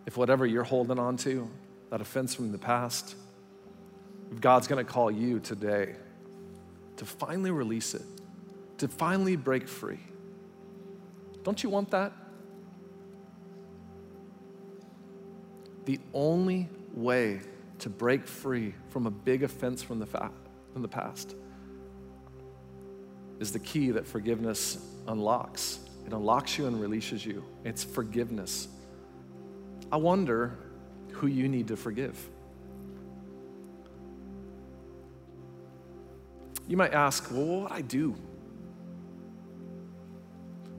if 0.07 0.17
whatever 0.17 0.47
you're 0.47 0.65
holding 0.65 0.99
on 0.99 1.17
to, 1.19 1.51
that 1.91 2.01
offense 2.01 2.35
from 2.35 2.53
the 2.53 2.59
past, 2.59 3.17
if 4.31 4.41
God's 4.41 4.69
gonna 4.69 4.85
call 4.85 5.11
you 5.11 5.41
today 5.41 5.97
to 6.97 7.05
finally 7.05 7.51
release 7.51 7.95
it, 7.95 8.03
to 8.79 8.87
finally 8.87 9.35
break 9.35 9.67
free. 9.67 10.01
Don't 11.43 11.63
you 11.63 11.71
want 11.71 11.91
that? 11.91 12.13
The 15.89 15.99
only 16.13 16.69
way 16.93 17.41
to 17.79 17.89
break 17.89 18.27
free 18.27 18.75
from 18.91 19.07
a 19.07 19.11
big 19.11 19.43
offense 19.43 19.83
from 19.83 19.99
the, 19.99 20.05
fa- 20.05 20.31
from 20.75 20.83
the 20.83 20.89
past 20.89 21.35
is 23.41 23.53
the 23.53 23.59
key 23.59 23.93
that 23.93 24.07
forgiveness 24.07 24.87
unlocks. 25.07 25.79
It 26.07 26.13
unlocks 26.13 26.59
you 26.59 26.67
and 26.67 26.79
releases 26.79 27.25
you. 27.25 27.43
It's 27.65 27.85
forgiveness. 27.85 28.69
I 29.91 29.97
wonder 29.97 30.59
who 31.13 31.27
you 31.27 31.49
need 31.49 31.69
to 31.69 31.77
forgive. 31.79 32.23
You 36.67 36.77
might 36.77 36.93
ask, 36.93 37.31
well, 37.31 37.47
what 37.47 37.63
would 37.63 37.73
I 37.73 37.81
do? 37.81 38.15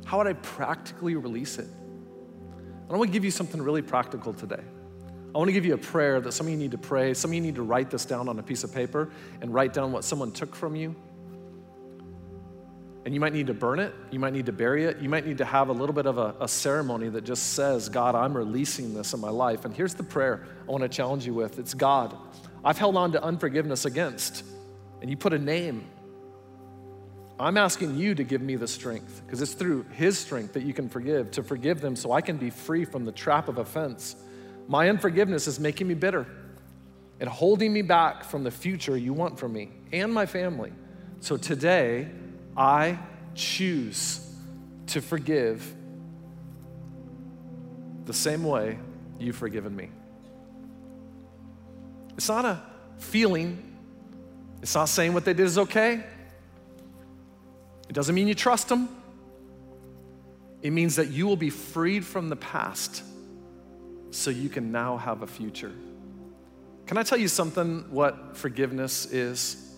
How 0.05 0.19
would 0.19 0.27
I 0.27 0.33
practically 0.33 1.15
release 1.15 1.57
it? 1.57 1.67
I 2.91 2.95
want 2.95 3.09
to 3.09 3.11
give 3.11 3.25
you 3.25 3.31
something 3.31 3.59
really 3.59 3.81
practical 3.81 4.33
today. 4.33 4.61
I 5.33 5.37
want 5.37 5.47
to 5.47 5.53
give 5.53 5.65
you 5.65 5.75
a 5.75 5.77
prayer 5.77 6.19
that 6.19 6.31
some 6.31 6.47
of 6.47 6.51
you 6.51 6.57
need 6.57 6.71
to 6.71 6.77
pray. 6.77 7.13
Some 7.13 7.31
of 7.31 7.35
you 7.35 7.41
need 7.41 7.55
to 7.55 7.61
write 7.61 7.91
this 7.91 8.05
down 8.05 8.27
on 8.27 8.39
a 8.39 8.43
piece 8.43 8.63
of 8.63 8.73
paper 8.73 9.11
and 9.41 9.53
write 9.53 9.73
down 9.73 9.91
what 9.91 10.03
someone 10.03 10.31
took 10.31 10.55
from 10.55 10.75
you. 10.75 10.95
And 13.05 13.13
you 13.13 13.19
might 13.19 13.33
need 13.33 13.47
to 13.47 13.53
burn 13.53 13.79
it. 13.79 13.93
You 14.11 14.19
might 14.19 14.33
need 14.33 14.47
to 14.47 14.51
bury 14.51 14.85
it. 14.85 14.97
You 14.99 15.09
might 15.09 15.25
need 15.25 15.37
to 15.37 15.45
have 15.45 15.69
a 15.69 15.71
little 15.71 15.93
bit 15.93 16.05
of 16.05 16.17
a, 16.17 16.35
a 16.41 16.47
ceremony 16.47 17.09
that 17.09 17.23
just 17.23 17.53
says, 17.53 17.89
God, 17.89 18.15
I'm 18.15 18.35
releasing 18.35 18.93
this 18.93 19.13
in 19.13 19.19
my 19.19 19.29
life. 19.29 19.65
And 19.65 19.73
here's 19.73 19.93
the 19.93 20.03
prayer 20.03 20.45
I 20.67 20.71
want 20.71 20.83
to 20.83 20.89
challenge 20.89 21.25
you 21.25 21.33
with 21.33 21.59
it's 21.59 21.73
God, 21.73 22.15
I've 22.63 22.77
held 22.77 22.97
on 22.97 23.11
to 23.13 23.23
unforgiveness 23.23 23.85
against. 23.85 24.43
And 25.01 25.09
you 25.09 25.15
put 25.15 25.33
a 25.33 25.39
name. 25.39 25.87
I'm 27.39 27.55
asking 27.55 27.97
you 27.97 28.15
to 28.15 28.23
give 28.25 28.41
me 28.41 28.57
the 28.57 28.67
strength 28.67 29.21
because 29.25 29.41
it's 29.41 29.53
through 29.53 29.85
His 29.93 30.19
strength 30.19 30.53
that 30.53 30.63
you 30.63 30.73
can 30.73 30.89
forgive, 30.89 31.31
to 31.31 31.43
forgive 31.43 31.79
them 31.79 31.95
so 31.95 32.11
I 32.11 32.19
can 32.19 32.35
be 32.35 32.49
free 32.49 32.83
from 32.83 33.05
the 33.05 33.13
trap 33.13 33.47
of 33.47 33.59
offense. 33.59 34.17
My 34.69 34.87
unforgiveness 34.87 35.47
is 35.47 35.59
making 35.59 35.87
me 35.87 35.95
bitter 35.95 36.27
and 37.19 37.27
holding 37.27 37.73
me 37.73 37.81
back 37.81 38.23
from 38.23 38.43
the 38.43 38.51
future 38.51 38.95
you 38.95 39.13
want 39.13 39.39
for 39.39 39.49
me 39.49 39.71
and 39.91 40.13
my 40.13 40.27
family. 40.27 40.71
So 41.21 41.37
today, 41.37 42.07
I 42.55 42.99
choose 43.33 44.23
to 44.87 45.01
forgive 45.01 45.73
the 48.05 48.13
same 48.13 48.43
way 48.43 48.77
you've 49.17 49.35
forgiven 49.35 49.75
me. 49.75 49.89
It's 52.15 52.29
not 52.29 52.45
a 52.45 52.61
feeling. 52.99 53.75
It's 54.61 54.75
not 54.75 54.85
saying 54.85 55.13
what 55.13 55.25
they 55.25 55.33
did 55.33 55.47
is 55.47 55.57
okay. 55.57 56.03
It 57.89 57.93
doesn't 57.93 58.13
mean 58.13 58.27
you 58.27 58.35
trust 58.35 58.69
them. 58.69 58.87
It 60.61 60.69
means 60.69 60.97
that 60.97 61.07
you 61.07 61.25
will 61.25 61.37
be 61.37 61.49
freed 61.49 62.05
from 62.05 62.29
the 62.29 62.35
past 62.35 63.01
so 64.11 64.29
you 64.29 64.49
can 64.49 64.71
now 64.71 64.97
have 64.97 65.21
a 65.21 65.27
future. 65.27 65.71
Can 66.85 66.97
I 66.97 67.03
tell 67.03 67.17
you 67.17 67.27
something 67.27 67.85
what 67.91 68.35
forgiveness 68.35 69.05
is? 69.05 69.75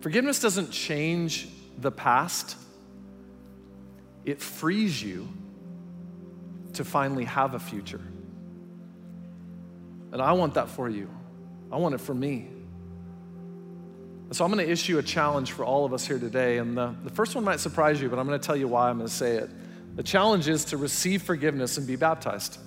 Forgiveness 0.00 0.40
doesn't 0.40 0.70
change 0.70 1.48
the 1.78 1.90
past, 1.90 2.56
it 4.24 4.40
frees 4.40 5.02
you 5.02 5.28
to 6.74 6.84
finally 6.84 7.24
have 7.24 7.54
a 7.54 7.58
future. 7.58 8.00
And 10.12 10.22
I 10.22 10.32
want 10.32 10.54
that 10.54 10.68
for 10.68 10.88
you. 10.88 11.10
I 11.70 11.76
want 11.76 11.94
it 11.94 12.00
for 12.00 12.14
me. 12.14 12.48
so 14.30 14.44
I'm 14.44 14.52
going 14.52 14.64
to 14.64 14.70
issue 14.70 14.98
a 14.98 15.02
challenge 15.02 15.52
for 15.52 15.64
all 15.64 15.84
of 15.84 15.92
us 15.92 16.06
here 16.06 16.18
today. 16.18 16.58
And 16.58 16.76
the, 16.76 16.94
the 17.04 17.10
first 17.10 17.34
one 17.34 17.44
might 17.44 17.60
surprise 17.60 18.00
you, 18.00 18.08
but 18.08 18.18
I'm 18.18 18.26
going 18.26 18.38
to 18.38 18.46
tell 18.46 18.56
you 18.56 18.68
why 18.68 18.88
I'm 18.88 18.98
going 18.98 19.08
to 19.08 19.14
say 19.14 19.36
it. 19.36 19.50
The 19.96 20.02
challenge 20.02 20.48
is 20.48 20.64
to 20.66 20.76
receive 20.76 21.22
forgiveness 21.22 21.78
and 21.78 21.86
be 21.86 21.96
baptized. 21.96 22.58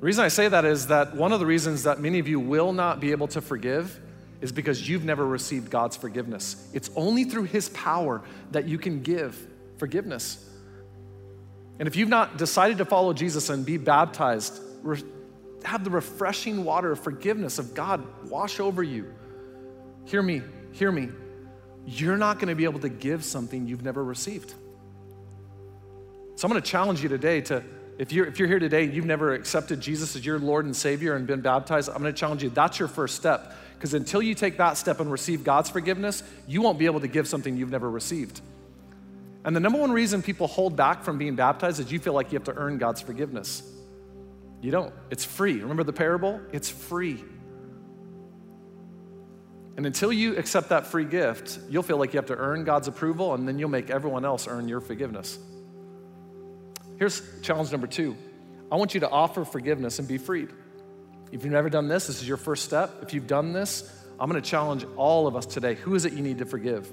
The 0.00 0.06
reason 0.06 0.24
I 0.24 0.28
say 0.28 0.48
that 0.48 0.64
is 0.64 0.88
that 0.88 1.16
one 1.16 1.32
of 1.32 1.40
the 1.40 1.46
reasons 1.46 1.84
that 1.84 2.00
many 2.00 2.18
of 2.18 2.28
you 2.28 2.38
will 2.38 2.72
not 2.72 3.00
be 3.00 3.12
able 3.12 3.28
to 3.28 3.40
forgive 3.40 3.98
is 4.40 4.52
because 4.52 4.86
you've 4.86 5.04
never 5.04 5.26
received 5.26 5.70
God's 5.70 5.96
forgiveness. 5.96 6.68
It's 6.74 6.90
only 6.96 7.24
through 7.24 7.44
His 7.44 7.70
power 7.70 8.22
that 8.52 8.68
you 8.68 8.76
can 8.76 9.02
give 9.02 9.34
forgiveness. 9.78 10.42
And 11.78 11.88
if 11.88 11.96
you've 11.96 12.10
not 12.10 12.36
decided 12.36 12.78
to 12.78 12.84
follow 12.84 13.12
Jesus 13.12 13.48
and 13.48 13.64
be 13.64 13.78
baptized, 13.78 14.60
have 15.64 15.84
the 15.84 15.90
refreshing 15.90 16.64
water 16.64 16.92
of 16.92 17.00
forgiveness 17.00 17.58
of 17.58 17.74
God 17.74 18.04
wash 18.28 18.60
over 18.60 18.82
you. 18.82 19.12
Hear 20.04 20.22
me, 20.22 20.42
hear 20.72 20.92
me. 20.92 21.08
You're 21.86 22.16
not 22.16 22.38
going 22.38 22.48
to 22.48 22.54
be 22.54 22.64
able 22.64 22.80
to 22.80 22.88
give 22.88 23.24
something 23.24 23.66
you've 23.66 23.84
never 23.84 24.04
received. 24.04 24.54
So 26.34 26.44
I'm 26.44 26.50
going 26.50 26.62
to 26.62 26.70
challenge 26.70 27.02
you 27.02 27.08
today 27.08 27.40
to, 27.42 27.64
if 27.98 28.12
you're, 28.12 28.26
if 28.26 28.38
you're 28.38 28.48
here 28.48 28.58
today 28.58 28.84
and 28.84 28.92
you've 28.92 29.06
never 29.06 29.32
accepted 29.32 29.80
Jesus 29.80 30.16
as 30.16 30.26
your 30.26 30.38
Lord 30.38 30.66
and 30.66 30.76
Savior 30.76 31.16
and 31.16 31.26
been 31.26 31.40
baptized, 31.40 31.88
I'm 31.88 32.02
going 32.02 32.12
to 32.12 32.18
challenge 32.18 32.42
you. 32.42 32.50
That's 32.50 32.78
your 32.78 32.88
first 32.88 33.16
step. 33.16 33.54
Because 33.74 33.94
until 33.94 34.20
you 34.20 34.34
take 34.34 34.58
that 34.58 34.76
step 34.76 35.00
and 35.00 35.10
receive 35.10 35.44
God's 35.44 35.70
forgiveness, 35.70 36.22
you 36.46 36.62
won't 36.62 36.78
be 36.78 36.86
able 36.86 37.00
to 37.00 37.08
give 37.08 37.26
something 37.26 37.56
you've 37.56 37.70
never 37.70 37.90
received. 37.90 38.40
And 39.44 39.54
the 39.54 39.60
number 39.60 39.78
one 39.78 39.92
reason 39.92 40.22
people 40.22 40.46
hold 40.46 40.76
back 40.76 41.04
from 41.04 41.18
being 41.18 41.36
baptized 41.36 41.80
is 41.80 41.92
you 41.92 42.00
feel 42.00 42.12
like 42.12 42.32
you 42.32 42.38
have 42.38 42.44
to 42.46 42.54
earn 42.54 42.78
God's 42.78 43.00
forgiveness. 43.00 43.62
You 44.60 44.70
don't. 44.70 44.92
It's 45.10 45.24
free. 45.24 45.60
Remember 45.60 45.84
the 45.84 45.92
parable? 45.92 46.40
It's 46.52 46.68
free. 46.68 47.22
And 49.76 49.86
until 49.86 50.12
you 50.12 50.36
accept 50.36 50.70
that 50.70 50.86
free 50.86 51.04
gift, 51.04 51.58
you'll 51.68 51.82
feel 51.82 51.98
like 51.98 52.14
you 52.14 52.18
have 52.18 52.26
to 52.26 52.36
earn 52.36 52.64
God's 52.64 52.88
approval, 52.88 53.34
and 53.34 53.46
then 53.46 53.58
you'll 53.58 53.68
make 53.68 53.90
everyone 53.90 54.24
else 54.24 54.48
earn 54.48 54.68
your 54.68 54.80
forgiveness. 54.80 55.38
Here's 56.98 57.22
challenge 57.42 57.70
number 57.72 57.86
two 57.86 58.16
I 58.70 58.76
want 58.76 58.94
you 58.94 59.00
to 59.00 59.08
offer 59.08 59.44
forgiveness 59.44 59.98
and 59.98 60.08
be 60.08 60.18
freed. 60.18 60.50
If 61.32 61.44
you've 61.44 61.52
never 61.52 61.70
done 61.70 61.88
this, 61.88 62.06
this 62.06 62.22
is 62.22 62.28
your 62.28 62.36
first 62.36 62.64
step. 62.64 63.02
If 63.02 63.12
you've 63.12 63.26
done 63.26 63.52
this, 63.52 63.92
I'm 64.18 64.30
to 64.32 64.40
challenge 64.40 64.84
all 64.96 65.26
of 65.26 65.36
us 65.36 65.44
today. 65.44 65.74
Who 65.74 65.94
is 65.94 66.04
it 66.04 66.12
you 66.12 66.22
need 66.22 66.38
to 66.38 66.46
forgive? 66.46 66.90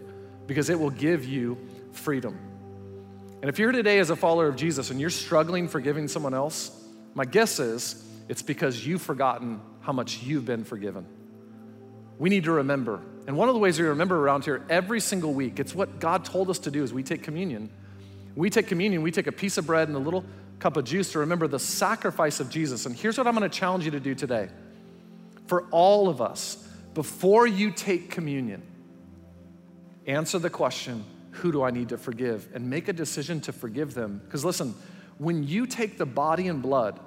Because 0.48 0.70
it 0.70 0.80
will 0.80 0.90
give 0.90 1.26
you 1.26 1.58
freedom. 1.92 2.38
And 3.42 3.50
if 3.50 3.60
you're 3.60 3.72
today 3.72 4.00
as 4.00 4.10
a 4.10 4.16
follower 4.16 4.48
of 4.48 4.56
Jesus 4.56 4.90
and 4.90 5.00
you're 5.00 5.10
struggling 5.10 5.68
forgiving 5.68 6.08
someone 6.08 6.34
else, 6.34 6.72
my 7.14 7.26
guess 7.26 7.60
is 7.60 8.04
it's 8.28 8.42
because 8.42 8.86
you've 8.86 9.02
forgotten 9.02 9.62
how 9.82 9.94
much 9.94 10.24
you've 10.24 10.46
been 10.46 10.64
forgiven. 10.64 11.06
We 12.18 12.30
need 12.30 12.46
to 12.46 12.52
remember. 12.52 13.02
And 13.28 13.38
one 13.38 13.50
of 13.50 13.54
the 13.54 13.60
ways 13.60 13.80
we 13.80 13.86
remember 13.86 14.18
around 14.18 14.46
here 14.46 14.66
every 14.70 15.00
single 15.00 15.34
week, 15.34 15.60
it's 15.60 15.76
what 15.76 16.00
God 16.00 16.26
told 16.26 16.50
us 16.50 16.60
to 16.60 16.72
do 16.72 16.84
as 16.84 16.94
we 16.94 17.04
take 17.04 17.24
communion. 17.24 17.70
We 18.36 18.50
take 18.50 18.68
communion, 18.68 19.02
we 19.02 19.12
take 19.12 19.28
a 19.28 19.32
piece 19.32 19.58
of 19.58 19.66
bread 19.66 19.88
and 19.88 19.98
a 19.98 20.00
little 20.00 20.26
cup 20.60 20.78
of 20.78 20.86
juice 20.86 21.12
to 21.12 21.20
remember 21.20 21.48
the 21.48 21.60
sacrifice 21.60 22.40
of 22.40 22.50
Jesus. 22.50 22.86
And 22.86 22.96
here's 22.96 23.18
what 23.18 23.28
I'm 23.28 23.36
going 23.36 23.50
to 23.50 23.56
challenge 23.58 23.86
you 23.86 23.92
to 23.92 24.00
do 24.00 24.16
today. 24.16 24.50
For 25.48 25.64
all 25.72 26.08
of 26.10 26.22
us, 26.22 26.56
before 26.94 27.46
you 27.46 27.72
take 27.72 28.10
communion, 28.10 28.64
answer 30.08 30.40
the 30.40 30.50
question 30.50 31.06
who 31.32 31.52
do 31.52 31.64
I 31.64 31.72
need 31.72 31.90
to 31.90 31.98
forgive? 31.98 32.48
And 32.54 32.70
make 32.70 32.88
a 32.88 32.94
decision 32.94 33.42
to 33.42 33.52
forgive 33.52 33.94
them. 33.96 34.22
Because 34.24 34.46
listen, 34.46 34.76
when 35.18 35.44
you 35.44 35.66
take 35.66 35.98
the 35.98 36.06
body 36.06 36.48
and 36.48 36.62
blood, 36.62 37.00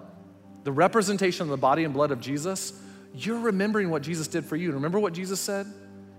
the 0.64 0.72
representation 0.72 1.44
of 1.44 1.48
the 1.50 1.56
body 1.56 1.84
and 1.84 1.94
blood 1.94 2.10
of 2.10 2.20
Jesus, 2.20 2.72
you're 3.14 3.38
remembering 3.38 3.88
what 3.88 4.02
Jesus 4.02 4.26
did 4.26 4.44
for 4.44 4.56
you. 4.56 4.72
remember 4.72 4.98
what 4.98 5.12
Jesus 5.12 5.40
said? 5.40 5.66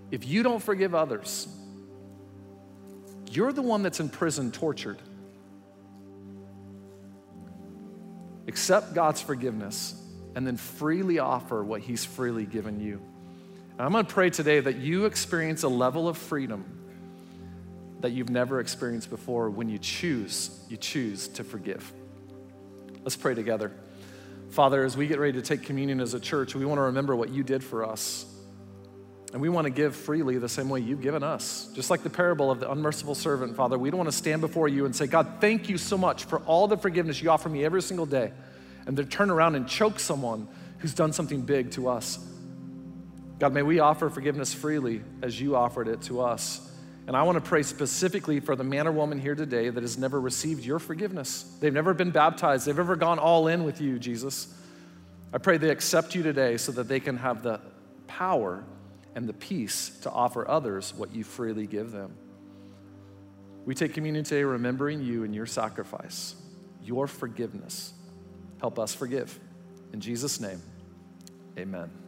If 0.10 0.26
you 0.26 0.42
don't 0.42 0.64
forgive 0.64 0.96
others, 0.96 1.48
you're 3.38 3.54
the 3.54 3.62
one 3.62 3.84
that's 3.84 4.00
in 4.00 4.10
prison, 4.10 4.52
tortured. 4.52 4.98
Accept 8.48 8.96
God's 8.96 9.22
forgiveness 9.22 9.94
and 10.36 10.46
then 10.46 10.58
freely 10.58 11.20
offer 11.20 11.64
what 11.64 11.82
He's 11.82 12.04
freely 12.04 12.46
given 12.46 12.80
you. 12.80 13.00
And 13.78 13.82
I'm 13.82 13.94
to 13.94 14.12
pray 14.12 14.32
today 14.32 14.60
that 14.60 14.78
you 14.78 15.06
experience 15.06 15.62
a 15.62 15.68
level 15.68 16.10
of 16.10 16.18
freedom 16.18 16.66
that 18.00 18.12
you've 18.12 18.32
never 18.32 18.60
experienced 18.60 19.12
before 19.12 19.52
when 19.52 19.70
you 19.70 19.78
choose, 19.78 20.60
you 20.68 20.78
choose 20.78 21.28
to 21.30 21.44
forgive. 21.44 21.92
Let's 23.04 23.16
pray 23.16 23.36
together. 23.36 23.72
Father, 24.50 24.84
as 24.84 24.98
we 24.98 25.06
get 25.06 25.20
ready 25.20 25.34
to 25.34 25.44
take 25.44 25.62
communion 25.62 26.00
as 26.00 26.16
a 26.16 26.20
church, 26.20 26.56
we 26.56 26.66
want 26.66 26.80
to 26.80 26.84
remember 26.84 27.16
what 27.16 27.30
you 27.30 27.44
did 27.44 27.64
for 27.64 27.86
us. 27.86 28.26
And 29.34 29.42
we 29.42 29.50
want 29.50 29.66
to 29.66 29.70
give 29.70 29.96
freely 29.96 30.38
the 30.38 30.48
same 30.48 30.70
way 30.70 30.80
you've 30.80 31.02
given 31.02 31.22
us. 31.22 31.70
Just 31.74 31.90
like 31.90 32.02
the 32.02 32.10
parable 32.10 32.50
of 32.50 32.60
the 32.60 32.72
unmerciful 32.72 33.14
servant, 33.14 33.56
Father, 33.56 33.78
we 33.78 33.90
don't 33.90 33.98
want 33.98 34.10
to 34.10 34.16
stand 34.16 34.40
before 34.40 34.70
you 34.70 34.86
and 34.86 34.96
say, 34.96 35.06
God, 35.06 35.28
thank 35.42 35.68
you 35.68 35.78
so 35.78 35.98
much 35.98 36.24
for 36.24 36.40
all 36.40 36.68
the 36.68 36.78
forgiveness 36.78 37.22
you 37.22 37.30
offer 37.30 37.50
me 37.50 37.66
every 37.66 37.82
single 37.82 38.06
day. 38.06 38.32
And 38.86 38.98
then 38.98 39.08
turn 39.08 39.30
around 39.30 39.56
and 39.56 39.68
choke 39.68 40.00
someone 40.00 40.48
who's 40.80 40.94
done 40.94 41.12
something 41.12 41.42
big 41.42 41.72
to 41.72 41.90
us. 41.90 42.20
God, 43.40 43.54
may 43.54 43.64
we 43.64 43.80
offer 43.80 44.10
forgiveness 44.10 44.54
freely 44.54 45.02
as 45.22 45.40
you 45.40 45.56
offered 45.56 45.90
it 45.90 46.02
to 46.04 46.22
us. 46.22 46.64
And 47.06 47.16
I 47.16 47.24
want 47.24 47.38
to 47.38 47.42
pray 47.42 47.64
specifically 47.64 48.40
for 48.40 48.56
the 48.56 48.64
man 48.64 48.88
or 48.88 48.92
woman 48.92 49.20
here 49.20 49.36
today 49.36 49.70
that 49.70 49.82
has 49.82 49.98
never 49.98 50.20
received 50.20 50.66
your 50.66 50.80
forgiveness. 50.80 51.44
They've 51.60 51.74
never 51.74 51.94
been 51.94 52.12
baptized, 52.12 52.66
they've 52.66 52.76
never 52.76 52.96
gone 52.96 53.20
all 53.20 53.48
in 53.48 53.64
with 53.64 53.82
you, 53.82 54.00
Jesus. 54.00 54.54
I 55.34 55.38
pray 55.38 55.58
they 55.58 55.70
accept 55.70 56.16
you 56.16 56.24
today 56.24 56.58
so 56.58 56.72
that 56.74 56.88
they 56.88 57.00
can 57.00 57.18
have 57.18 57.44
the 57.44 57.60
power 58.08 58.64
and 59.18 59.28
the 59.28 59.34
peace 59.34 59.90
to 60.04 60.12
offer 60.12 60.48
others 60.48 60.94
what 60.96 61.14
you 61.16 61.24
freely 61.24 61.66
give 61.66 61.92
them. 61.92 62.14
We 63.66 63.74
take 63.74 63.96
communion 63.96 64.24
today 64.24 64.44
remembering 64.44 65.02
you 65.02 65.24
and 65.24 65.34
your 65.34 65.48
sacrifice, 65.48 66.36
your 66.84 67.08
forgiveness. 67.08 67.94
Help 68.60 68.78
us 68.78 68.94
forgive. 68.94 69.40
In 69.92 70.02
Jesus' 70.02 70.40
name, 70.40 70.62
amen. 71.58 72.07